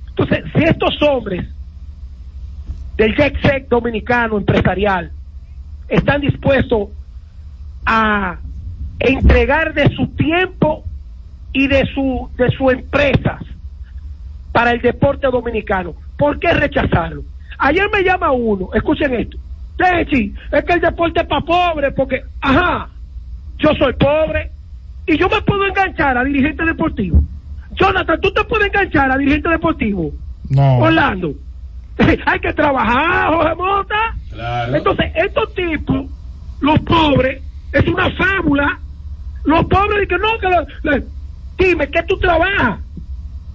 [0.09, 1.47] Entonces, si estos hombres
[2.97, 5.11] del jet set dominicano empresarial
[5.89, 6.89] están dispuestos
[7.85, 8.39] a
[8.99, 10.85] entregar de su tiempo
[11.53, 13.43] y de su de su empresas
[14.53, 15.95] para el deporte dominicano.
[16.17, 17.23] ¿Por qué rechazarlo?
[17.59, 19.39] Ayer me llama uno, escuchen esto.
[19.77, 22.89] Techi, es que el deporte es para pobres, porque, ajá,
[23.59, 24.51] yo soy pobre
[25.07, 27.21] y yo me puedo enganchar a dirigente deportivo.
[27.73, 30.13] Jonathan, ¿tú te puedes enganchar a dirigente deportivo?
[30.51, 30.79] No.
[30.79, 31.33] Orlando.
[32.27, 34.17] Hay que trabajar, Jorge Mota.
[34.77, 36.07] Entonces, estos tipos,
[36.61, 37.43] los pobres,
[37.73, 38.79] es una fábula.
[39.45, 41.05] Los pobres dicen, no, que lo- le-
[41.59, 42.81] dime, ¿qué tú trabajas?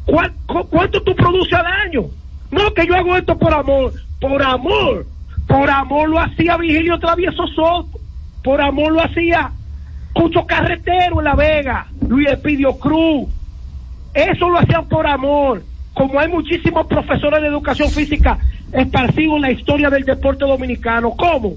[0.08, 2.06] ¿Cuál- cu- ¿Cuánto tú produces al año?
[2.50, 3.94] No, que yo hago esto por amor.
[4.20, 5.06] Por amor.
[5.48, 8.00] Por amor lo hacía Vigilio Travieso Soto.
[8.44, 9.52] Por amor lo hacía
[10.14, 11.88] Cucho Carretero en La Vega.
[12.08, 13.28] Luis Espidio Cruz.
[14.14, 15.62] Eso lo hacían por amor.
[15.94, 18.38] Como hay muchísimos profesores de educación física
[18.72, 21.12] esparcidos en la historia del deporte dominicano.
[21.12, 21.54] ¿Cómo?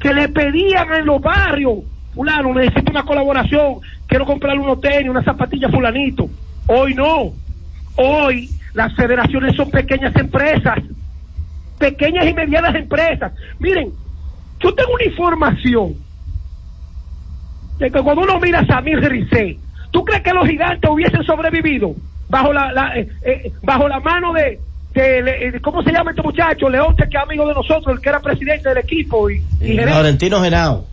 [0.00, 1.80] Que le pedían en los barrios,
[2.14, 6.28] fulano, necesito una colaboración, quiero comprarle unos tenis, una zapatilla fulanito.
[6.72, 7.32] Hoy no.
[7.96, 10.78] Hoy las federaciones son pequeñas empresas,
[11.78, 13.32] pequeñas y medianas empresas.
[13.58, 13.90] Miren,
[14.60, 15.94] yo tengo una información
[17.78, 19.58] de que cuando uno mira a Samir Rizé,
[19.90, 21.94] ¿tú crees que los gigantes hubiesen sobrevivido
[22.28, 24.60] bajo la, la, eh, eh, bajo la mano de,
[24.94, 26.68] de, de- ¿cómo se llama este muchacho?
[26.68, 29.42] Leonte, que es amigo de nosotros, el que era presidente del equipo y.
[29.90, 30.86] Laurentino Genao.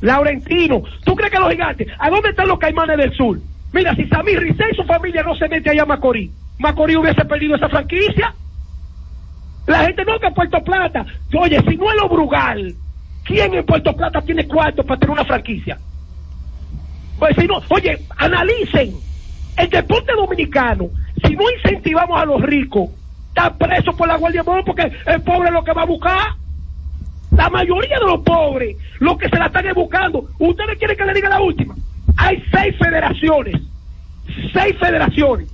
[0.00, 0.82] Laurentino.
[1.04, 1.88] ¿Tú crees que los gigantes?
[1.98, 3.38] ¿A dónde están los caimanes del sur?
[3.72, 7.24] Mira, si Samir Rizé y su familia no se mete allá a Macorís, Macorís hubiese
[7.24, 8.34] perdido esa franquicia.
[9.66, 11.04] La gente no que Puerto Plata.
[11.38, 12.74] Oye, si no es lo Brugal,
[13.24, 15.78] ¿quién en Puerto Plata tiene cuarto para tener una franquicia?
[17.18, 18.94] Pues si no, oye, analicen
[19.58, 20.88] el deporte dominicano.
[21.22, 22.88] Si no incentivamos a los ricos,
[23.28, 26.28] están presos por la Guardia Móvil porque el pobre es lo que va a buscar.
[27.32, 31.12] La mayoría de los pobres, los que se la están buscando, ustedes quieren que le
[31.12, 31.74] diga la última.
[32.20, 33.54] Hay seis federaciones,
[34.52, 35.48] seis federaciones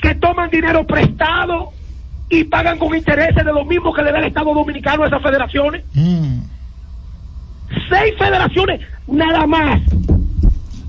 [0.00, 1.72] que toman dinero prestado
[2.30, 5.22] y pagan con intereses de lo mismo que le da el Estado Dominicano a esas
[5.22, 5.84] federaciones.
[7.88, 9.82] Seis federaciones nada más.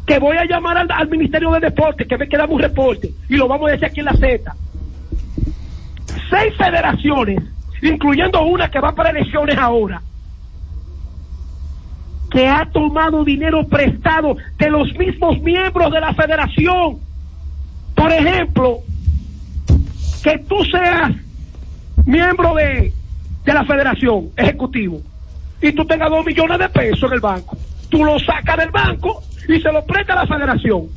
[0.05, 3.35] Que voy a llamar al, al Ministerio de Deporte, que me queda un reporte, y
[3.35, 4.55] lo vamos a decir aquí en la Z.
[6.29, 7.43] Seis federaciones,
[7.81, 10.01] incluyendo una que va para elecciones ahora,
[12.31, 16.97] que ha tomado dinero prestado de los mismos miembros de la federación.
[17.95, 18.79] Por ejemplo,
[20.23, 21.11] que tú seas
[22.05, 22.93] miembro de,
[23.45, 25.01] de la federación ejecutivo
[25.61, 27.57] y tú tengas dos millones de pesos en el banco.
[27.89, 30.87] Tú lo sacas del banco y se lo presta a la federación.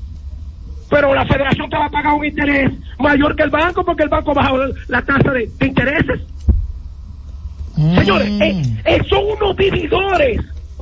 [0.91, 4.09] Pero la federación te va a pagar un interés mayor que el banco porque el
[4.09, 4.53] banco baja
[4.89, 6.20] la tasa de, de intereses.
[7.76, 10.41] Señores, eh, eh, son unos vividores.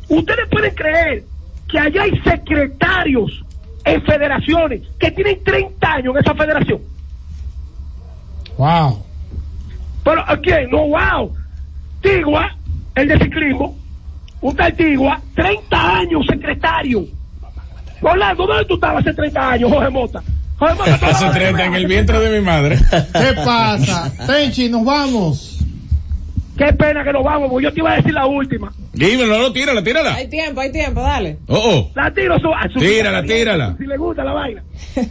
[0.09, 1.25] Ustedes pueden creer
[1.69, 3.45] que allá hay secretarios
[3.85, 6.81] en federaciones que tienen 30 años en esa federación.
[8.57, 9.03] Wow.
[10.05, 10.71] Pero ¿a quién?
[10.71, 11.35] No, wow.
[12.01, 12.57] Tigua,
[12.95, 13.77] el de ciclismo,
[14.41, 17.05] un tal Tigua, 30 años secretario.
[18.01, 20.23] Orlando, ¿dónde tú estabas hace 30 años, Jorge Mota?
[20.59, 22.79] Jorge Mota, Hace estabas- 30 en el vientre de mi madre.
[22.91, 24.13] ¿Qué pasa?
[24.27, 25.48] Tenchi, nos vamos.
[26.59, 28.73] Qué pena que nos vamos, porque yo te iba a decir la última.
[28.93, 30.15] Dímelo, no, tírala, tírala.
[30.17, 31.39] Hay tiempo, hay tiempo, dale.
[31.47, 31.93] Oh, oh.
[31.95, 33.77] La tiro su, a su- Tírala, tírala.
[33.79, 34.63] Si le gusta la vaina.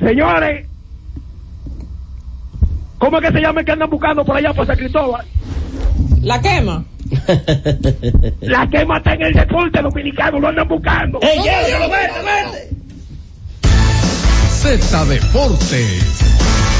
[0.00, 0.66] Señores,
[2.98, 5.24] ¿cómo es que se llama el que andan buscando por allá por San Cristóbal?
[6.22, 6.84] La quema.
[8.40, 11.18] La que mata en el deporte dominicano, lo andan buscando.
[11.22, 12.70] ¡Ey, llévatelo, vete, vete!
[14.50, 16.79] Z Deportes.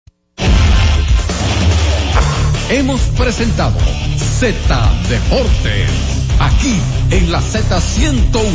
[2.71, 3.77] Hemos presentado
[4.17, 5.89] Z Deportes.
[6.39, 8.45] Aquí en la Z101,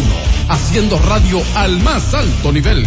[0.49, 2.87] haciendo radio al más alto nivel.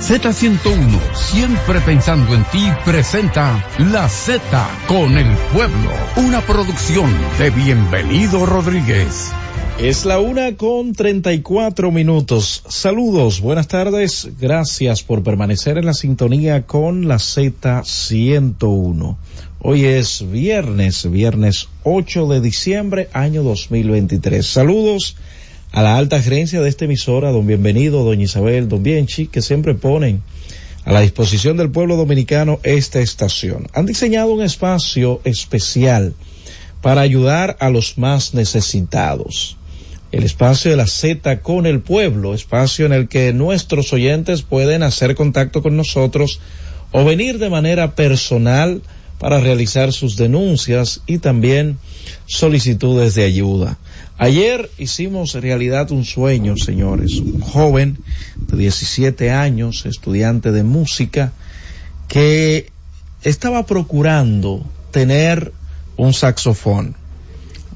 [0.00, 4.40] Z101, siempre pensando en ti, presenta La Z
[4.86, 9.32] con el pueblo, una producción de Bienvenido Rodríguez.
[9.78, 12.64] Es la una con 34 minutos.
[12.68, 14.28] Saludos, buenas tardes.
[14.40, 19.16] Gracias por permanecer en la sintonía con la Z101.
[19.60, 24.44] Hoy es viernes, viernes 8 de diciembre, año 2023.
[24.44, 25.14] Saludos
[25.72, 29.74] a la alta gerencia de esta emisora, don Bienvenido, doña Isabel, don Bienchi, que siempre
[29.74, 30.22] ponen
[30.84, 33.66] a la disposición del pueblo dominicano esta estación.
[33.74, 36.14] Han diseñado un espacio especial
[36.80, 39.56] para ayudar a los más necesitados.
[40.10, 44.82] El espacio de la Z con el pueblo, espacio en el que nuestros oyentes pueden
[44.82, 46.40] hacer contacto con nosotros
[46.92, 48.80] o venir de manera personal
[49.18, 51.78] para realizar sus denuncias y también
[52.26, 53.78] solicitudes de ayuda.
[54.20, 57.20] Ayer hicimos realidad un sueño, señores.
[57.20, 57.98] Un joven
[58.36, 61.32] de 17 años, estudiante de música,
[62.08, 62.72] que
[63.22, 65.52] estaba procurando tener
[65.96, 66.96] un saxofón.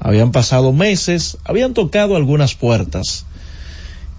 [0.01, 3.25] Habían pasado meses, habían tocado algunas puertas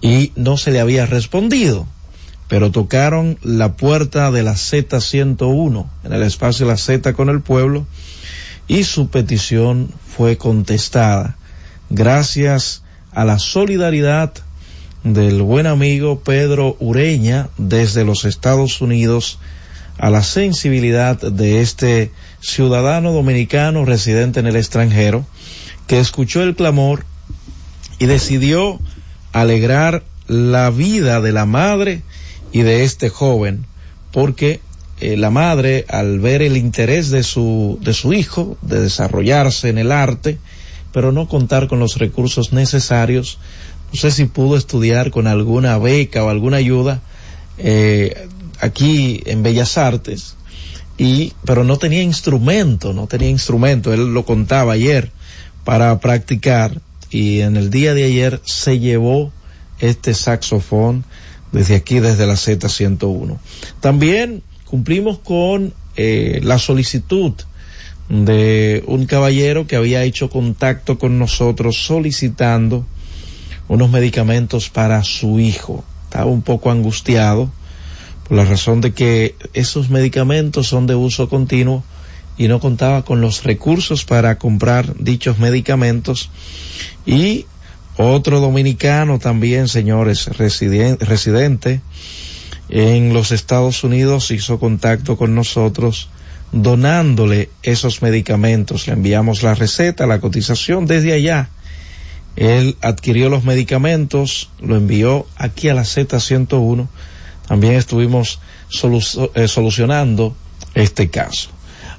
[0.00, 1.86] y no se le había respondido,
[2.48, 7.42] pero tocaron la puerta de la Z101 en el espacio de la Z con el
[7.42, 7.86] pueblo
[8.66, 11.36] y su petición fue contestada
[11.94, 12.82] gracias
[13.12, 14.32] a la solidaridad
[15.04, 19.38] del buen amigo Pedro Ureña desde los Estados Unidos,
[19.98, 25.24] a la sensibilidad de este ciudadano dominicano residente en el extranjero,
[25.86, 27.04] que escuchó el clamor
[28.00, 28.80] y decidió
[29.32, 32.02] alegrar la vida de la madre
[32.50, 33.66] y de este joven,
[34.10, 34.60] porque
[35.00, 39.78] eh, la madre, al ver el interés de su, de su hijo, de desarrollarse en
[39.78, 40.38] el arte,
[40.94, 43.38] pero no contar con los recursos necesarios.
[43.92, 47.02] No sé si pudo estudiar con alguna beca o alguna ayuda
[47.58, 48.28] eh,
[48.60, 50.36] aquí en Bellas Artes,
[50.96, 53.92] y, pero no tenía instrumento, no tenía instrumento.
[53.92, 55.10] Él lo contaba ayer
[55.64, 56.80] para practicar
[57.10, 59.32] y en el día de ayer se llevó
[59.80, 61.04] este saxofón
[61.50, 63.36] desde aquí, desde la Z101.
[63.80, 67.32] También cumplimos con eh, la solicitud
[68.08, 72.84] de un caballero que había hecho contacto con nosotros solicitando
[73.68, 75.84] unos medicamentos para su hijo.
[76.04, 77.50] Estaba un poco angustiado
[78.28, 81.82] por la razón de que esos medicamentos son de uso continuo
[82.36, 86.30] y no contaba con los recursos para comprar dichos medicamentos
[87.06, 87.46] y
[87.96, 91.80] otro dominicano también, señores, residente
[92.68, 96.08] en los Estados Unidos hizo contacto con nosotros
[96.54, 98.86] donándole esos medicamentos.
[98.86, 101.50] Le enviamos la receta, la cotización desde allá.
[102.36, 106.86] Él adquirió los medicamentos, lo envió aquí a la Z101.
[107.48, 108.40] También estuvimos
[109.34, 110.36] eh, solucionando
[110.74, 111.50] este caso.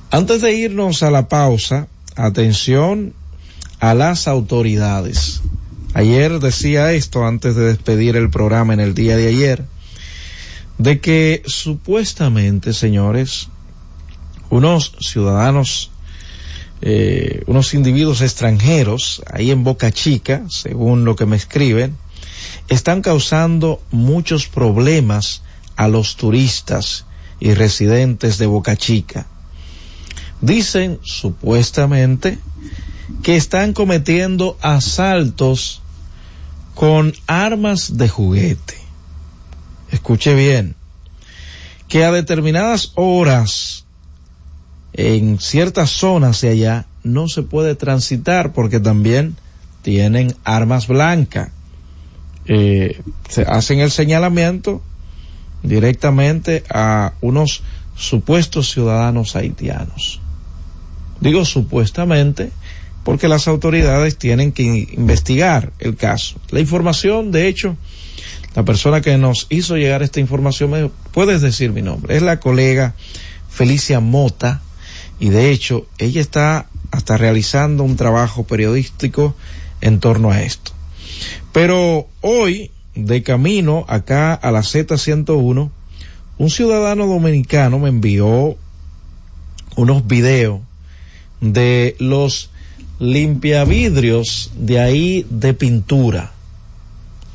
[0.09, 3.13] Antes de irnos a la pausa, atención
[3.81, 5.41] a las autoridades.
[5.93, 9.65] Ayer decía esto antes de despedir el programa en el día de ayer,
[10.77, 13.49] de que supuestamente, señores,
[14.55, 15.91] unos ciudadanos,
[16.81, 21.97] eh, unos individuos extranjeros ahí en Boca Chica, según lo que me escriben,
[22.69, 25.41] están causando muchos problemas
[25.75, 27.05] a los turistas
[27.39, 29.27] y residentes de Boca Chica.
[30.41, 32.39] Dicen supuestamente
[33.23, 35.81] que están cometiendo asaltos
[36.73, 38.77] con armas de juguete.
[39.91, 40.75] Escuche bien,
[41.87, 43.84] que a determinadas horas
[44.97, 49.35] en ciertas zonas de allá no se puede transitar porque también
[49.81, 51.49] tienen armas blancas.
[52.45, 54.81] Eh, se hacen el señalamiento
[55.63, 57.63] directamente a unos
[57.95, 60.21] supuestos ciudadanos haitianos.
[61.19, 62.51] Digo supuestamente
[63.03, 66.39] porque las autoridades tienen que investigar el caso.
[66.49, 67.75] La información, de hecho,
[68.55, 72.39] la persona que nos hizo llegar esta información, me puedes decir mi nombre, es la
[72.39, 72.95] colega
[73.49, 74.61] Felicia Mota,
[75.19, 79.35] y de hecho ella está hasta realizando un trabajo periodístico
[79.81, 80.71] en torno a esto.
[81.51, 85.69] Pero hoy, de camino acá a la Z101,
[86.37, 88.57] un ciudadano dominicano me envió
[89.75, 90.61] unos videos
[91.41, 92.49] de los
[92.99, 96.31] limpiavidrios de ahí de pintura,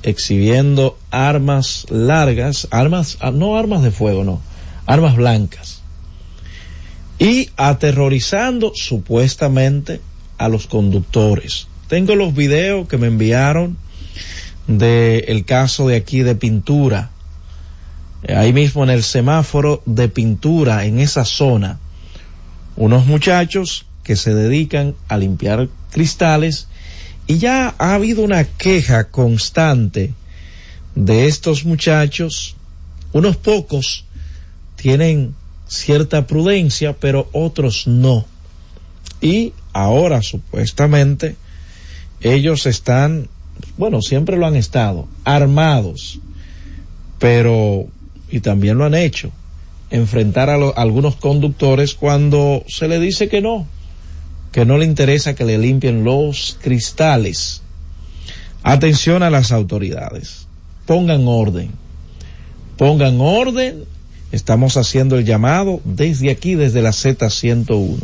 [0.03, 4.41] exhibiendo armas largas, armas, ah, no armas de fuego, no,
[4.87, 5.80] armas blancas,
[7.21, 10.01] y aterrorizando supuestamente
[10.39, 11.69] a los conductores.
[11.87, 13.77] Tengo los videos que me enviaron
[14.67, 17.11] del el caso de aquí de pintura,
[18.27, 21.79] ahí mismo en el semáforo de pintura en esa zona,
[22.75, 26.69] unos muchachos que se dedican a limpiar cristales.
[27.27, 30.15] Y ya ha habido una queja constante
[30.95, 32.57] de estos muchachos,
[33.13, 34.05] unos pocos
[34.77, 35.35] tienen
[35.71, 38.27] cierta prudencia, pero otros no.
[39.21, 41.37] Y ahora supuestamente
[42.21, 43.29] ellos están,
[43.79, 46.19] bueno, siempre lo han estado, armados,
[47.19, 47.87] pero,
[48.31, 49.31] y también lo han hecho,
[49.91, 53.67] enfrentar a, algunos conductores cuando se le dice que no,
[54.51, 57.63] que no le interesa que le limpien los cristales.
[58.65, 60.49] Atención a las autoridades,
[60.85, 61.71] pongan orden,
[62.77, 63.85] pongan orden,
[64.33, 67.99] estamos haciendo el llamado desde aquí, desde la Z101.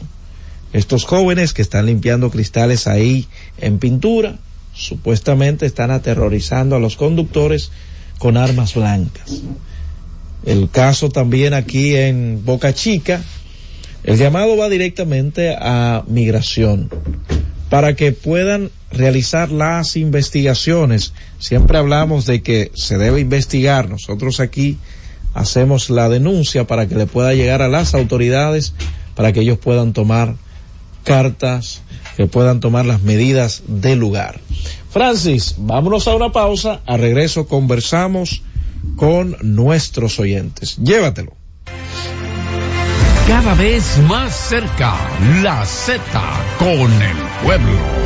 [0.72, 3.26] Estos jóvenes que están limpiando cristales ahí
[3.58, 4.36] en pintura,
[4.74, 7.70] supuestamente están aterrorizando a los conductores
[8.18, 9.42] con armas blancas.
[10.44, 13.22] El caso también aquí en Boca Chica,
[14.04, 16.90] el llamado va directamente a migración
[17.68, 21.12] para que puedan realizar las investigaciones.
[21.38, 23.88] Siempre hablamos de que se debe investigar.
[23.88, 24.78] Nosotros aquí
[25.36, 28.72] hacemos la denuncia para que le pueda llegar a las autoridades
[29.14, 30.34] para que ellos puedan tomar
[31.04, 31.82] cartas,
[32.16, 34.40] que puedan tomar las medidas del lugar.
[34.90, 36.80] Francis, vámonos a una pausa.
[36.86, 38.42] A regreso conversamos
[38.96, 40.76] con nuestros oyentes.
[40.76, 41.32] Llévatelo.
[43.26, 44.94] Cada vez más cerca,
[45.42, 46.00] la Z
[46.58, 48.05] con el pueblo.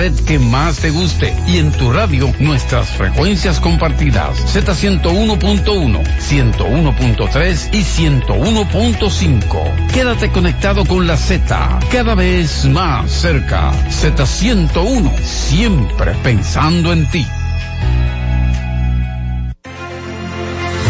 [0.00, 7.82] red que más te guste y en tu radio nuestras frecuencias compartidas Z101.1, 101.3 y
[7.82, 9.86] 101.5.
[9.92, 13.72] Quédate conectado con la Z, cada vez más cerca.
[13.90, 17.26] Z101, siempre pensando en ti.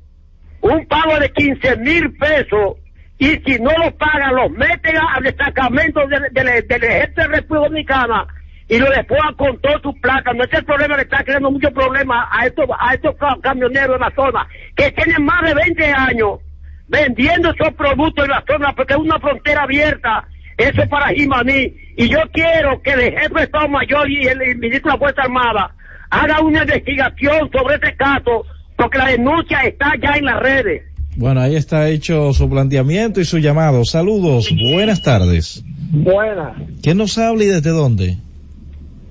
[0.63, 2.77] un pago de 15 mil pesos
[3.19, 7.37] y si no lo pagan los meten al destacamento del, del, del ejército de la
[7.37, 8.27] República Dominicana
[8.69, 10.45] y lo despojan con todo su plátano.
[10.45, 13.99] Ese es el problema que está creando muchos problemas a estos, a estos ca- camioneros
[13.99, 14.47] de la zona
[14.77, 16.41] que tienen más de 20 años
[16.89, 20.27] vendiendo esos productos en la zona porque es una frontera abierta.
[20.57, 21.73] Eso es para Jimaní.
[21.97, 24.99] Y yo quiero que el jefe de Estado Mayor y el, el ministro de la
[24.99, 25.75] Fuerza Armada
[26.11, 28.45] haga una investigación sobre este caso
[28.77, 30.83] porque la denuncia está ya en las redes.
[31.17, 33.85] Bueno, ahí está hecho su planteamiento y su llamado.
[33.85, 35.65] Saludos, buenas tardes.
[35.91, 36.55] Buena.
[36.83, 38.17] ¿Quién nos habla y desde dónde?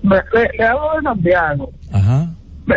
[0.08, 1.72] Me, le, le hablo de Santiago.
[1.92, 2.30] Ajá.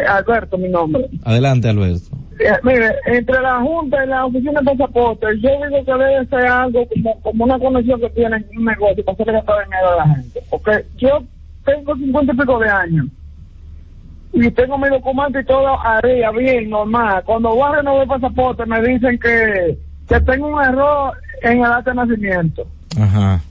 [0.08, 1.08] Alberto, mi nombre.
[1.24, 2.16] Adelante, Alberto.
[2.38, 6.46] Eh, mire, entre la Junta y la Oficina de Pasaporte, yo digo que debe ser
[6.46, 9.96] algo como, como una conexión que tienen en un negocio para hacerle gastar dinero a
[9.96, 10.40] la gente.
[10.48, 11.22] Porque yo
[11.64, 13.06] tengo cincuenta y pico de años
[14.32, 17.22] y tengo mi documento y todo arriba, bien, normal.
[17.26, 19.76] Cuando voy a renovar el pasaporte me dicen que,
[20.08, 21.12] que tengo un error
[21.42, 22.66] en el acta de nacimiento.
[22.98, 23.42] Ajá.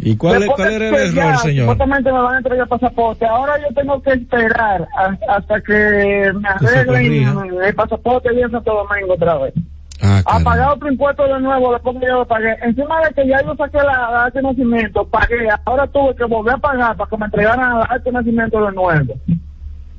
[0.00, 1.62] ¿Y cuál, es, cuál era el error, señor?
[1.64, 3.26] Supuestamente me van a entregar el pasaporte.
[3.26, 8.72] Ahora yo tengo que esperar a- hasta que me arreglen el pasaporte y en Santo
[8.72, 9.54] Domingo otra vez.
[10.00, 10.50] Ah, a caramba.
[10.52, 12.54] pagar otro impuesto de nuevo después que yo lo pagué.
[12.62, 15.48] Encima de que ya yo saqué la, la de nacimiento, pagué.
[15.64, 19.14] Ahora tuve que volver a pagar para que me entregaran la de nacimiento de nuevo.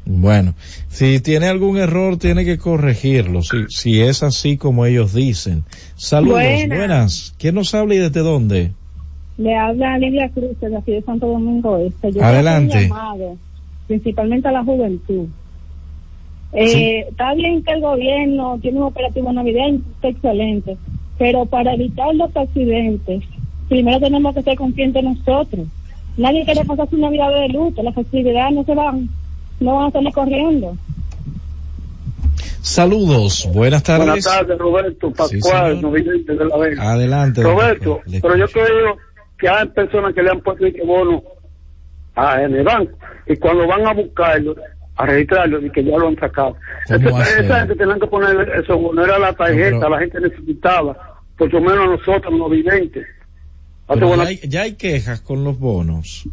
[0.06, 0.54] Bueno,
[0.88, 5.66] si tiene algún error, tiene que corregirlo, si, si es así como ellos dicen.
[5.98, 6.78] Saludos, Buenas.
[6.78, 7.36] buenas.
[7.38, 8.72] ¿Quién nos habla y desde dónde?
[9.40, 12.11] Le habla Lidia Cruz de aquí de Santo Domingo Este.
[12.11, 12.82] Yo Adelante.
[12.90, 13.38] llamado,
[13.88, 15.28] principalmente a la juventud.
[16.52, 20.76] Eh, Está bien que el gobierno tiene un operativo navideño, está excelente,
[21.18, 23.24] pero para evitar los accidentes,
[23.70, 25.68] primero tenemos que ser conscientes nosotros.
[26.18, 29.07] Nadie quiere pasar su Navidad de luto, las festividades no se van,
[29.61, 30.76] no van a salir corriendo.
[32.61, 34.06] Saludos, buenas tardes.
[34.06, 36.91] Buenas tardes, Roberto Pascual, novidente de la Vega.
[36.91, 37.41] Adelante.
[37.41, 38.98] Roberto, pero yo creo
[39.40, 41.24] que hay personas que le han puesto que bono
[42.16, 44.56] a, en el banco y cuando van a buscarlo,
[44.98, 46.57] a registrarlo, y que ya lo han sacado.
[46.88, 49.99] ¿Cómo Entonces, esa gente tenían que poner eso, no era la tarjeta, No, pero- la
[49.99, 53.07] gente necesitaba por lo menos nosotros, los videntes.
[53.88, 56.28] Ya, hay, ya hay quejas con los bonos.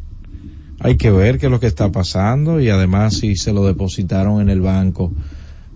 [0.80, 4.42] Hay que ver qué es lo que está pasando y además si se lo depositaron
[4.42, 5.12] en el banco.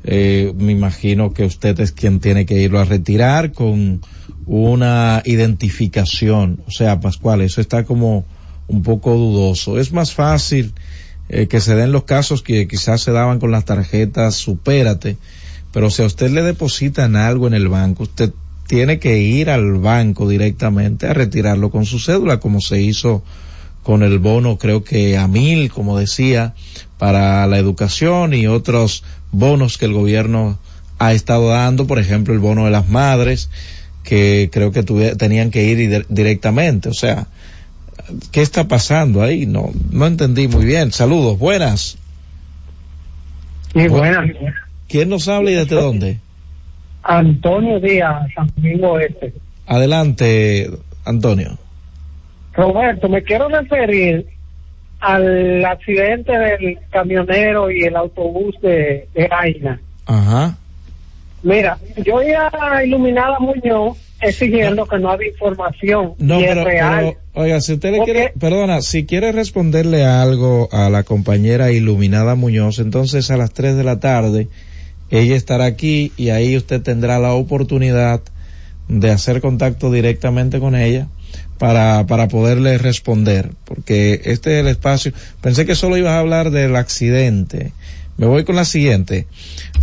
[0.04, 4.00] Eh, me imagino que usted es quien tiene que irlo a retirar con
[4.46, 6.60] una identificación.
[6.66, 8.24] O sea, Pascual, eso está como
[8.66, 9.78] un poco dudoso.
[9.78, 10.72] Es más fácil
[11.28, 15.16] eh, que se den los casos que quizás se daban con las tarjetas Supérate,
[15.72, 18.32] pero si a usted le depositan algo en el banco, usted
[18.66, 23.22] tiene que ir al banco directamente a retirarlo con su cédula, como se hizo
[23.82, 26.54] con el bono, creo que a mil, como decía,
[27.00, 29.02] para la educación y otros
[29.32, 30.58] bonos que el gobierno
[30.98, 33.48] ha estado dando, por ejemplo, el bono de las madres,
[34.04, 36.90] que creo que tuve- tenían que ir directamente.
[36.90, 37.26] O sea,
[38.32, 39.46] ¿qué está pasando ahí?
[39.46, 40.92] No, no entendí muy bien.
[40.92, 41.96] Saludos, buenas.
[43.72, 44.28] Sí, buenas.
[44.86, 46.18] ¿Quién nos habla y desde dónde?
[47.02, 49.32] Antonio Díaz, San Domingo Este.
[49.66, 50.70] Adelante,
[51.06, 51.56] Antonio.
[52.52, 54.26] Roberto, me quiero referir
[55.00, 59.80] al accidente del camionero y el autobús de, de Aina.
[60.06, 60.56] Ajá.
[61.42, 66.64] Mira, yo ya a Iluminada Muñoz exigiendo que no había información No, y es pero,
[66.64, 66.98] real.
[67.32, 71.72] pero, oiga, si usted le Porque- quiere, perdona, si quiere responderle algo a la compañera
[71.72, 74.48] Iluminada Muñoz, entonces a las 3 de la tarde
[75.10, 78.20] ella estará aquí y ahí usted tendrá la oportunidad
[78.88, 81.06] de hacer contacto directamente con ella
[81.60, 85.12] para, para poderle responder, porque este es el espacio.
[85.42, 87.72] Pensé que solo ibas a hablar del accidente.
[88.16, 89.26] Me voy con la siguiente.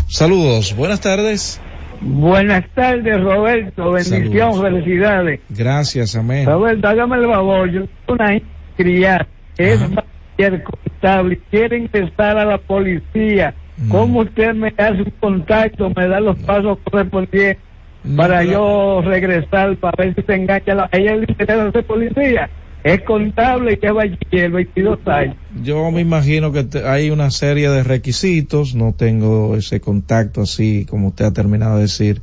[0.08, 1.62] Saludos, buenas tardes.
[2.02, 3.92] Buenas tardes, Roberto.
[3.92, 4.62] Bendición, Saludos.
[4.62, 5.40] felicidades.
[5.50, 6.48] Gracias, amén.
[6.48, 7.72] Roberto, hágame el favor.
[7.72, 8.42] Yo tengo una
[8.76, 9.80] criada que es
[10.64, 13.54] contable quiere ingresar a la policía.
[13.78, 13.90] Mm.
[13.90, 17.67] ¿Cómo usted me hace un contacto, me da los pasos correspondientes
[18.16, 20.74] para yo regresar, para ver si se engancha?
[20.76, 20.90] La...
[20.92, 22.50] Ella le interesa ser policía.
[22.84, 25.36] Es contable y que bachiller, 22 años.
[25.62, 30.86] Yo me imagino que te- hay una serie de requisitos, no tengo ese contacto así
[30.90, 32.22] como usted ha terminado de decir,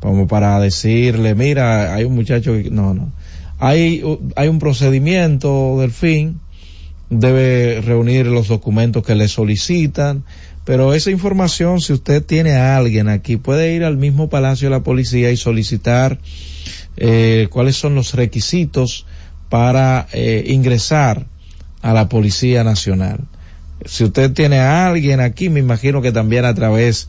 [0.00, 3.12] como para decirle, mira, hay un muchacho que, no, no.
[3.58, 4.02] Hay,
[4.36, 6.38] hay un procedimiento del fin,
[7.10, 10.24] debe reunir los documentos que le solicitan,
[10.66, 14.74] pero esa información, si usted tiene a alguien aquí, puede ir al mismo Palacio de
[14.74, 16.18] la Policía y solicitar
[16.96, 19.06] eh, cuáles son los requisitos
[19.48, 21.26] para eh, ingresar
[21.82, 23.20] a la Policía Nacional.
[23.84, 27.08] Si usted tiene a alguien aquí, me imagino que también a través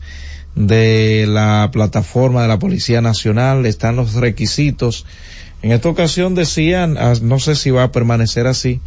[0.54, 5.04] de la plataforma de la Policía Nacional están los requisitos.
[5.62, 8.80] En esta ocasión decían, ah, no sé si va a permanecer así,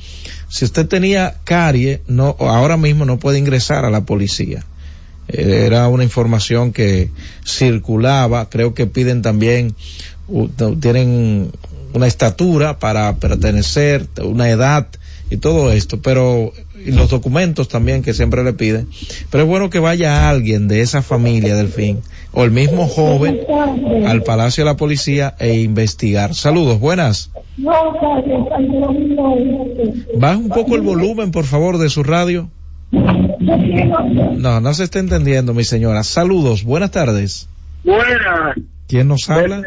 [0.48, 4.64] si usted tenía carie, no, ahora mismo no puede ingresar a la policía.
[5.28, 7.10] Eh, Era una información que
[7.46, 9.76] circulaba, creo que piden también,
[10.80, 11.52] tienen
[11.94, 14.88] una estatura para pertenecer, una edad
[15.30, 16.54] y todo esto, pero
[16.86, 18.88] y los documentos también que siempre le piden.
[19.30, 22.02] Pero es bueno que vaya alguien de esa familia del fin
[22.34, 23.42] o el mismo joven
[24.08, 26.34] al Palacio de la Policía e investigar.
[26.34, 27.32] Saludos, buenas.
[30.16, 32.50] Baja un poco el volumen, por favor, de su radio.
[32.92, 36.04] No, no se está entendiendo, mi señora.
[36.04, 37.50] Saludos, buenas tardes.
[37.84, 38.56] Buenas.
[38.88, 39.62] ¿Quién nos habla?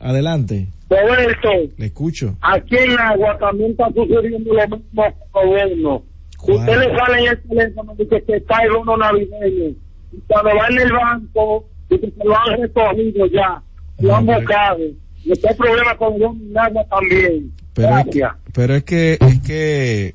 [0.00, 2.36] Adelante, Roberto, le escucho.
[2.40, 6.02] aquí en Nagua también está sucediendo lo mismo gobierno.
[6.40, 9.74] Usted le sale en el teléfono de que se cae el uno navideño.
[10.12, 13.62] Y cuando va en el banco, dice que se lo han recogido ya.
[13.98, 14.78] Lo han buscado.
[15.24, 17.52] Y está el problema con en Nagua también.
[17.74, 18.22] Pero es que,
[18.52, 20.14] pero es que, es que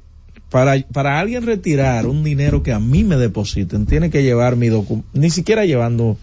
[0.49, 4.67] para, para alguien retirar un dinero que a mí me depositen, tiene que llevar mi
[4.67, 6.17] documento, ni siquiera llevando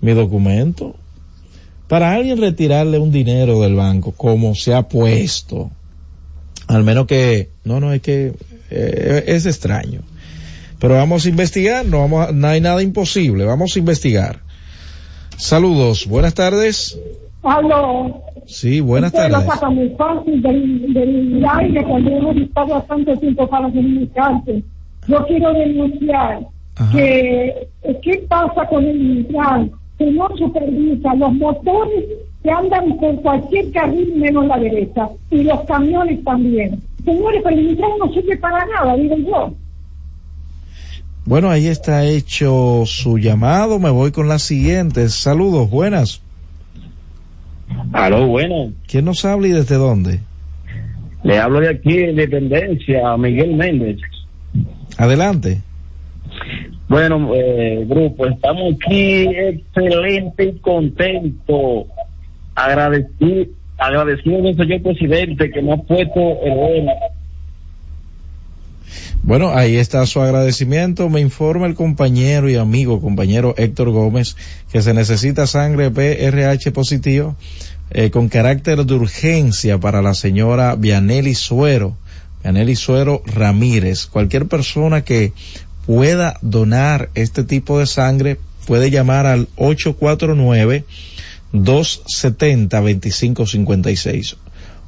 [0.00, 0.96] mi documento.
[1.88, 5.70] Para alguien retirarle un dinero del banco, como se ha puesto,
[6.66, 8.32] al menos que, no, no, es que
[8.70, 10.00] eh, es extraño.
[10.84, 14.40] Pero vamos a investigar, no, vamos a- no hay nada imposible, vamos a investigar.
[15.38, 17.00] Saludos, buenas tardes.
[17.42, 18.22] Aló.
[18.46, 19.54] Sí, buenas Usted lo tardes.
[19.54, 24.62] saca muy fácil del, del aire cuando hemos estado bastante tiempo para comunicarse.
[25.08, 26.40] Yo quiero denunciar
[26.92, 27.66] que
[28.02, 32.04] qué pasa con el Intran, que no supervisa los motores
[32.42, 36.78] que andan por cualquier carril menos la derecha y los camiones también.
[37.06, 39.54] Señores, pero el Intran no sirve para nada, digo yo.
[41.26, 43.78] Bueno, ahí está hecho su llamado.
[43.78, 45.14] Me voy con las siguientes.
[45.14, 46.20] Saludos, buenas.
[47.92, 48.72] Aló, bueno.
[48.86, 50.20] ¿Quién nos habla y desde dónde?
[51.22, 53.98] Le hablo de aquí, de Independencia, Miguel Méndez.
[54.98, 55.62] Adelante.
[56.88, 61.86] Bueno, eh, grupo, estamos aquí excelente y contento
[62.54, 63.46] agradecido
[63.78, 66.86] al señor presidente que me ha puesto el.
[69.26, 71.08] Bueno, ahí está su agradecimiento.
[71.08, 74.36] Me informa el compañero y amigo, compañero Héctor Gómez,
[74.70, 77.34] que se necesita sangre PRH positivo
[77.90, 81.96] eh, con carácter de urgencia para la señora Vianelli Suero,
[82.42, 84.04] Vianelli Suero Ramírez.
[84.04, 85.32] Cualquier persona que
[85.86, 90.84] pueda donar este tipo de sangre puede llamar al 849
[91.52, 94.36] 270 2556.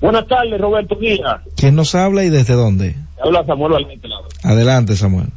[0.00, 1.42] Buenas tardes, Roberto Guía.
[1.56, 2.94] ¿Quién nos habla y desde dónde?
[3.22, 4.08] Habla Samuel Valente.
[4.42, 5.28] Adelante, Samuel.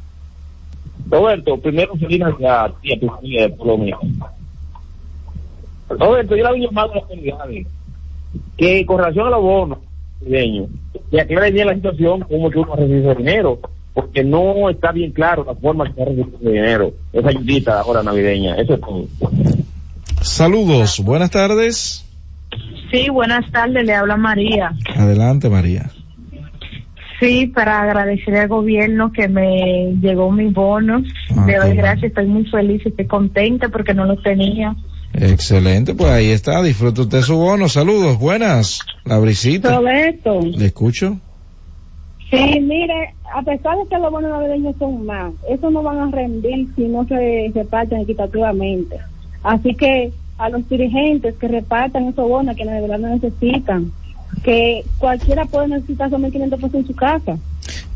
[1.10, 4.00] Roberto, primero feliz Navidad a ti y a tu familia de Pueblo Mío.
[5.90, 7.68] Roberto, yo le había llamado a las autoridades
[8.58, 9.80] que con relación a los bonos
[10.22, 10.70] navideños,
[11.10, 13.60] que aclare bien la situación, cómo que uno recibe ese dinero,
[13.94, 18.04] porque no está bien claro la forma que se recibe ese dinero, esa ayudita ahora
[18.04, 19.06] navideña, eso es todo.
[20.22, 22.06] Saludos, buenas tardes.
[22.92, 24.74] Sí, buenas tardes, le habla María.
[24.96, 25.90] Adelante, María.
[27.22, 31.04] Sí, para agradecer al gobierno que me llegó mi bono.
[31.38, 34.76] Ah, Le doy gracias, estoy muy feliz, estoy contenta porque no lo tenía.
[35.14, 37.70] Excelente, pues ahí está, disfrute usted su bono.
[37.70, 38.80] Saludos, buenas.
[39.06, 39.78] La brisita.
[39.78, 41.18] Roberto, ¿Le escucho?
[42.32, 46.10] sí, mire, a pesar de que los bonos navideños son más, esos no van a
[46.12, 48.98] rendir si no se reparten equitativamente.
[49.44, 53.92] Así que a los dirigentes que repartan esos bonos, que de verdad no necesitan,
[54.44, 57.38] que cualquiera puede necesitar esos 1.500 pesos en su casa.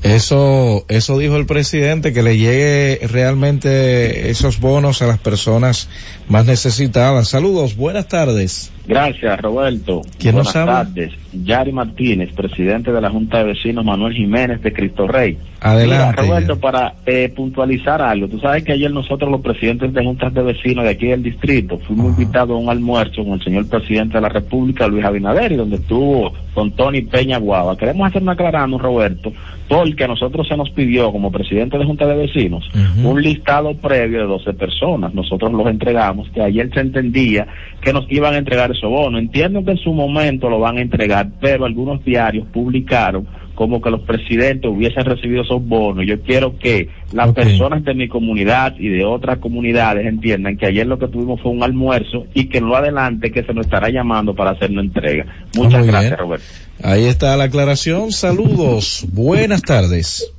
[0.04, 5.90] Eso, eso dijo el presidente, que le llegue realmente esos bonos a las personas
[6.30, 7.28] más necesitadas.
[7.28, 8.72] Saludos, buenas tardes.
[8.88, 10.02] Gracias, Roberto.
[10.20, 10.74] ¿Quién nos Buenas habla?
[10.86, 11.12] tardes.
[11.34, 15.38] Yari Martínez, presidente de la Junta de Vecinos Manuel Jiménez de Cristo Rey.
[15.60, 20.04] Adelante, Mira, Roberto, para eh, puntualizar algo, tú sabes que ayer nosotros los presidentes de
[20.04, 23.68] juntas de vecinos de aquí del distrito fuimos invitados a un almuerzo con el señor
[23.68, 27.76] presidente de la República, Luis Abinader, y donde estuvo con Tony Peña Guava.
[27.78, 29.34] Queremos hacer una aclarando, Roberto,
[29.68, 32.70] porque a nosotros se nos pidió como presidente de junta de vecinos
[33.04, 35.14] un listado previo de 12 personas.
[35.16, 37.48] Nosotros los entregamos, que ayer se entendía
[37.82, 39.22] que nos iban a entregar esos bonos.
[39.22, 43.90] Entiendo que en su momento lo van a entregar, pero algunos diarios publicaron como que
[43.90, 46.06] los presidentes hubiesen recibido esos bonos.
[46.06, 50.86] Yo quiero que las personas de mi comunidad y de otras comunidades entiendan que ayer
[50.86, 54.36] lo que tuvimos fue un almuerzo y que lo adelante que se nos estará llamando
[54.36, 55.26] para hacer una entrega.
[55.56, 56.20] Muchas Ah, Muy gracias, bien.
[56.20, 56.46] Roberto.
[56.84, 58.12] Ahí está la aclaración.
[58.12, 60.30] Saludos, buenas tardes.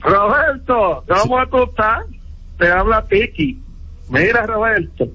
[0.00, 2.04] Roberto, ¿cómo tú estás?
[2.58, 3.58] Te habla Tiki.
[4.08, 5.08] Mira, Roberto,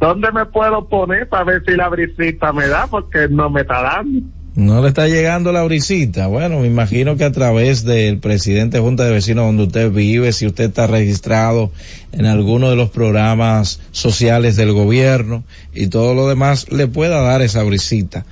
[0.00, 2.86] ¿dónde me puedo poner para ver si la brisita me da?
[2.86, 4.20] Porque no me está dando.
[4.56, 6.28] No le está llegando la brisita.
[6.28, 10.32] Bueno, me imagino que a través del presidente de Junta de Vecinos donde usted vive,
[10.32, 11.72] si usted está registrado
[12.12, 15.42] en alguno de los programas sociales del gobierno
[15.74, 18.24] y todo lo demás, le pueda dar esa brisita.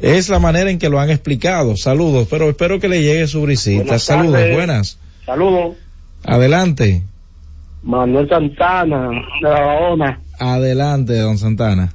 [0.00, 1.76] Es la manera en que lo han explicado.
[1.76, 3.82] Saludos, pero espero que le llegue su brisita.
[3.84, 4.54] Buenas Saludos, tardes.
[4.56, 4.98] buenas.
[5.26, 5.76] Saludos.
[6.24, 7.02] Adelante.
[7.82, 10.20] Manuel Santana, de La Bahona.
[10.38, 11.92] Adelante, don Santana.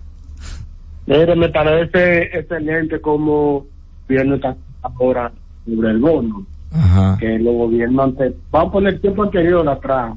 [1.06, 3.66] Mire, me parece excelente como
[4.08, 5.32] gobierno está ahora
[5.66, 6.46] sobre el bono.
[6.72, 7.18] Ajá.
[7.20, 8.14] Que los gobiernos
[8.52, 10.14] vamos a poner el tiempo anterior atrás,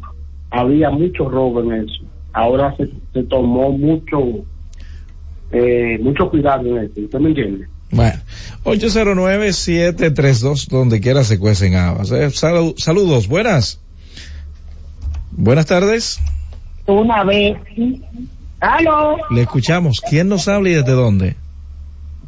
[0.50, 2.02] había mucho robo en eso.
[2.32, 4.18] Ahora se, se tomó mucho,
[5.52, 6.92] eh, mucho cuidado en eso.
[7.00, 7.66] ¿Usted me entiende?
[7.90, 8.18] Bueno,
[8.64, 12.10] 809-732, donde quiera se cuecen habas.
[12.10, 13.80] Eh, salu- saludos, buenas.
[15.36, 16.20] Buenas tardes.
[16.86, 17.58] Una vez.
[18.60, 19.16] ¿Aló?
[19.30, 20.00] Le escuchamos.
[20.00, 21.36] ¿Quién nos habla y desde dónde?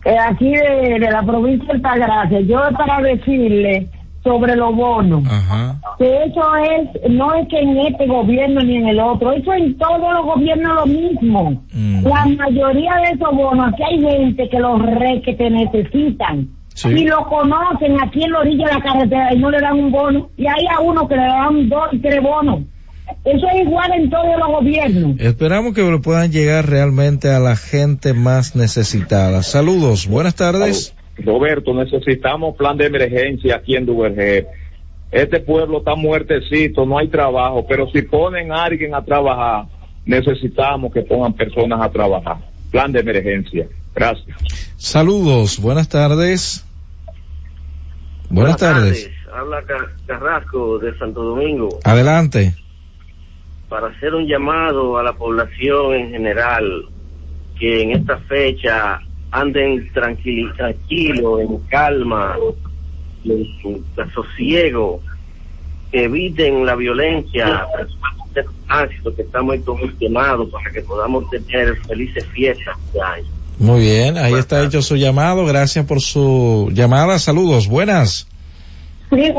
[0.05, 2.41] Eh, aquí de, de la provincia de Altagracia.
[2.41, 3.89] Yo es para decirle
[4.23, 5.25] sobre los bonos.
[5.27, 5.77] Ajá.
[5.99, 9.77] Que eso es, no es que en este gobierno ni en el otro, eso en
[9.79, 11.63] todos los gobiernos lo mismo.
[12.03, 16.49] La mayoría de esos bonos, aquí hay gente que los re que te necesitan.
[16.75, 16.91] Sí.
[16.91, 19.91] Y lo conocen aquí en la orilla de la carretera y no le dan un
[19.91, 20.29] bono.
[20.37, 22.61] Y hay a uno que le dan dos y tres bonos.
[23.25, 25.17] Eso es igual en todos los gobiernos.
[25.21, 29.43] Esperamos que le puedan llegar realmente a la gente más necesitada.
[29.43, 30.95] Saludos, buenas tardes.
[31.19, 34.47] Roberto, necesitamos plan de emergencia aquí en Duverger.
[35.11, 39.65] Este pueblo está muertecito, no hay trabajo, pero si ponen a alguien a trabajar,
[40.05, 42.37] necesitamos que pongan personas a trabajar.
[42.71, 43.67] Plan de emergencia.
[43.95, 44.37] Gracias.
[44.77, 46.65] Saludos, buenas tardes.
[48.31, 49.11] Buenas, tardes.
[49.35, 52.55] habla Ca- Carrasco de Santo Domingo Adelante.
[53.69, 56.87] Para hacer un llamado a la población en general
[57.59, 59.01] que en esta fecha
[59.31, 62.37] anden tranquilos, en calma,
[63.25, 63.83] en su
[64.15, 65.01] sosiego,
[65.91, 67.67] que eviten la violencia,
[69.17, 73.27] que está muy congestionado para que podamos tener felices fiestas este año.
[73.59, 75.45] Muy bien, ahí está hecho su llamado.
[75.45, 77.19] Gracias por su llamada.
[77.19, 78.29] Saludos, buenas.
[79.11, 79.33] Sí,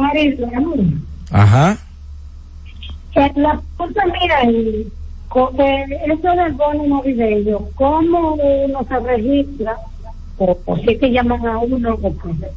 [0.00, 0.46] Marisa.
[1.30, 1.78] Ajá.
[3.16, 4.86] Eh, La cosa, mira, eh,
[6.06, 9.76] eso del bono navideño, ¿cómo uno se registra?
[10.38, 12.48] O, o si es que llaman a uno, o qué?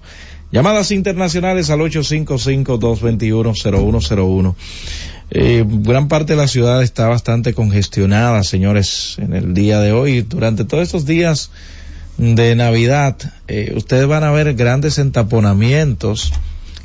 [0.52, 4.56] Llamadas internacionales al 855-221-0101.
[5.30, 10.22] Eh, gran parte de la ciudad está bastante congestionada, señores, en el día de hoy.
[10.22, 11.52] Durante todos estos días
[12.18, 13.18] de Navidad,
[13.48, 16.32] eh, ustedes van a ver grandes entaponamientos.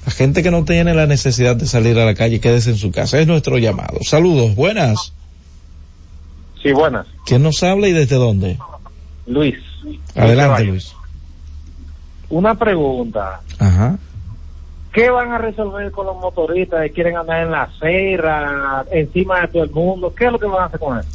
[0.04, 2.90] La gente que no tiene la necesidad de salir a la calle, quédese en su
[2.90, 3.20] casa.
[3.20, 3.98] Es nuestro llamado.
[4.02, 5.12] Saludos, buenas.
[6.60, 7.06] Sí, buenas.
[7.24, 8.58] ¿Quién nos habla y desde dónde?
[9.26, 9.56] Luis.
[10.16, 10.92] Adelante, Luis.
[10.92, 11.02] Luis.
[12.28, 13.40] Una pregunta.
[13.58, 13.98] Ajá.
[14.92, 19.48] ¿Qué van a resolver con los motoristas que quieren andar en la acera, encima de
[19.48, 20.14] todo el mundo?
[20.14, 21.08] ¿Qué es lo que van a hacer con eso?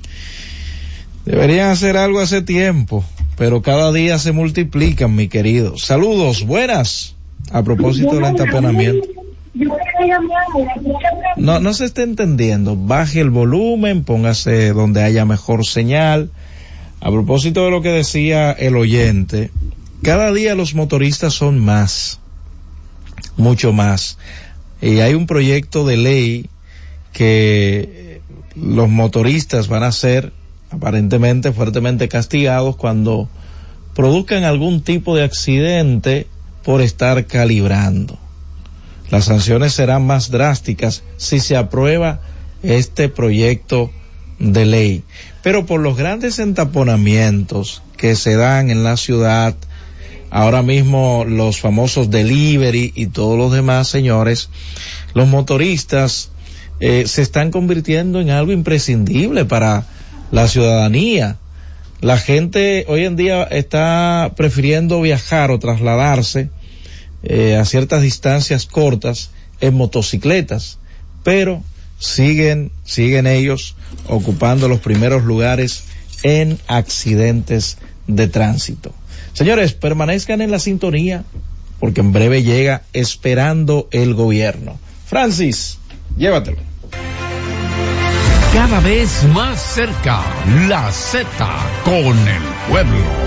[1.26, 3.04] Deberían hacer algo hace tiempo,
[3.38, 5.78] pero cada día se multiplican, mi querido.
[5.78, 7.16] Saludos, buenas.
[7.52, 9.08] A propósito del entaponamiento.
[11.38, 12.76] No, no se está entendiendo.
[12.76, 16.32] Baje el volumen, póngase donde haya mejor señal.
[17.00, 19.52] A propósito de lo que decía el oyente,
[20.02, 22.20] cada día los motoristas son más,
[23.38, 24.18] mucho más.
[24.82, 26.50] Y hay un proyecto de ley
[27.14, 28.22] que
[28.56, 30.34] los motoristas van a ser
[30.70, 33.30] aparentemente fuertemente castigados cuando
[33.96, 36.28] produzcan algún tipo de accidente
[36.64, 38.20] por estar calibrando.
[39.10, 42.20] Las sanciones serán más drásticas si se aprueba
[42.62, 43.92] este proyecto
[44.40, 45.04] de ley.
[45.44, 49.56] Pero por los grandes entaponamientos que se dan en la ciudad,
[50.30, 54.50] ahora mismo los famosos delivery y todos los demás señores,
[55.14, 56.30] los motoristas
[56.80, 59.86] eh, se están convirtiendo en algo imprescindible para
[60.32, 61.38] la ciudadanía.
[62.02, 66.50] La gente hoy en día está prefiriendo viajar o trasladarse
[67.24, 70.78] eh, a ciertas distancias cortas en motocicletas,
[71.24, 71.64] pero
[71.98, 73.76] siguen, siguen ellos
[74.08, 75.86] ocupando los primeros lugares
[76.22, 78.94] en accidentes de tránsito.
[79.38, 81.24] Señores, permanezcan en la sintonía
[81.80, 84.80] porque en breve llega esperando el gobierno.
[85.06, 85.78] Francis,
[86.18, 86.58] llévatelo.
[88.52, 90.24] Cada vez más cerca,
[90.68, 91.28] la Z
[91.86, 93.27] con el pueblo.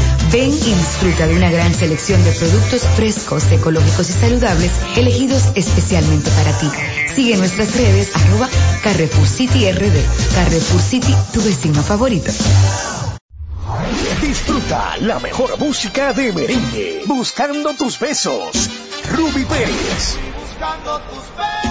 [0.31, 6.31] Ven y disfruta de una gran selección de productos frescos, ecológicos y saludables, elegidos especialmente
[6.31, 6.67] para ti.
[7.13, 8.49] Sigue nuestras redes arroba
[8.81, 10.33] Carrefour City RD.
[10.33, 12.31] Carrefour City, tu vecino favorito.
[14.21, 17.03] Disfruta la mejor música de merengue.
[17.07, 18.69] Buscando tus besos.
[19.11, 20.15] Ruby Pérez.
[20.39, 21.70] Buscando tus besos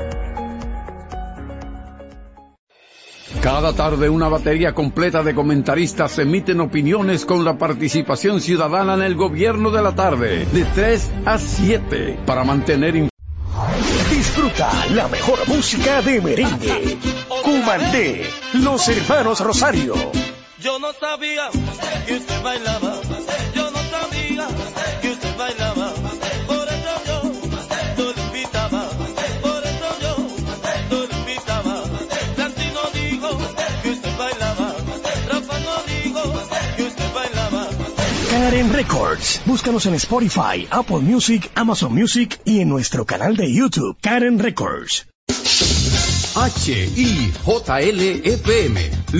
[3.39, 9.15] Cada tarde una batería completa de comentaristas emiten opiniones con la participación ciudadana en el
[9.15, 13.09] gobierno de la tarde, de 3 a 7, para mantener
[14.09, 16.97] Disfruta la mejor música de merengue.
[17.43, 19.95] Cumandé, los hermanos Rosario.
[20.59, 21.49] Yo no sabía
[22.05, 23.00] que usted bailaba.
[38.31, 39.41] Karen Records.
[39.45, 45.05] Búscanos en Spotify, Apple Music, Amazon Music y en nuestro canal de YouTube, Karen Records.
[46.33, 47.49] HIJLFM,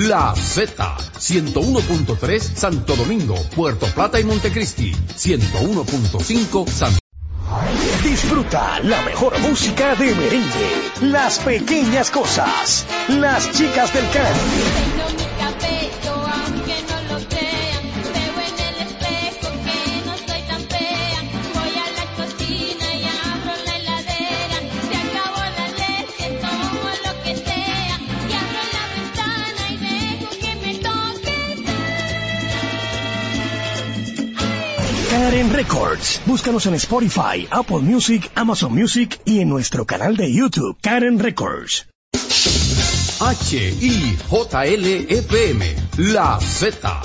[0.08, 6.98] La Z, 101.3 Santo Domingo, Puerto Plata y Montecristi, 101.5 San
[8.04, 10.92] Disfruta la mejor música de merengue.
[11.02, 12.86] Las pequeñas cosas.
[13.10, 14.34] Las chicas del can.
[35.62, 36.20] Records.
[36.26, 41.86] Búscanos en Spotify, Apple Music, Amazon Music y en nuestro canal de YouTube, Karen Records.
[43.20, 44.32] HIJLFM,
[45.98, 47.02] La Z.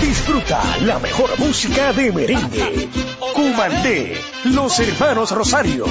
[0.00, 2.88] Disfruta la mejor música de merengue.
[3.34, 5.86] Cumandé, los hermanos Rosario.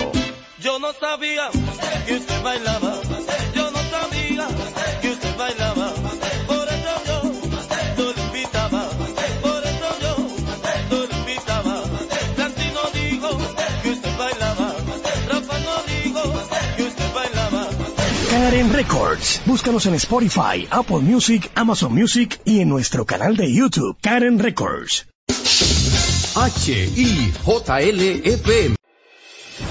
[0.61, 1.49] Yo no sabía
[2.07, 3.01] que usted bailaba.
[18.29, 19.41] Karen Records.
[19.45, 25.07] Búscanos en Spotify, Apple Music, Amazon Music y en nuestro canal de YouTube, Karen Records.
[26.35, 27.49] HIJLFM.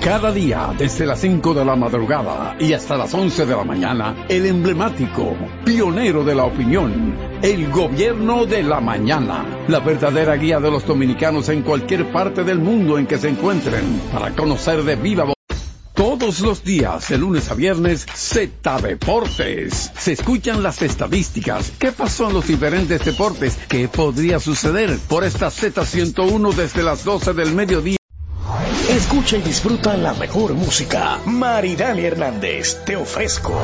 [0.00, 4.26] Cada día, desde las 5 de la madrugada y hasta las 11 de la mañana,
[4.28, 10.70] el emblemático, pionero de la opinión, el gobierno de la mañana, la verdadera guía de
[10.70, 15.24] los dominicanos en cualquier parte del mundo en que se encuentren, para conocer de viva
[15.24, 15.36] voz.
[15.92, 19.92] Todos los días, de lunes a viernes, Z Deportes.
[19.98, 21.72] Se escuchan las estadísticas.
[21.78, 23.58] ¿Qué pasó en los diferentes deportes?
[23.68, 27.96] ¿Qué podría suceder por esta Z101 desde las 12 del mediodía?
[28.88, 31.18] Escucha y disfruta la mejor música.
[31.26, 33.60] Maridani Hernández, te ofrezco.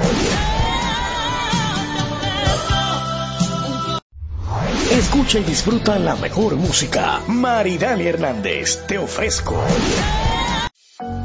[4.91, 7.21] Escucha y disfruta la mejor música.
[7.29, 9.57] Maridani Hernández, te ofrezco.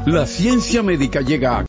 [0.06, 1.67] La ciencia médica llega a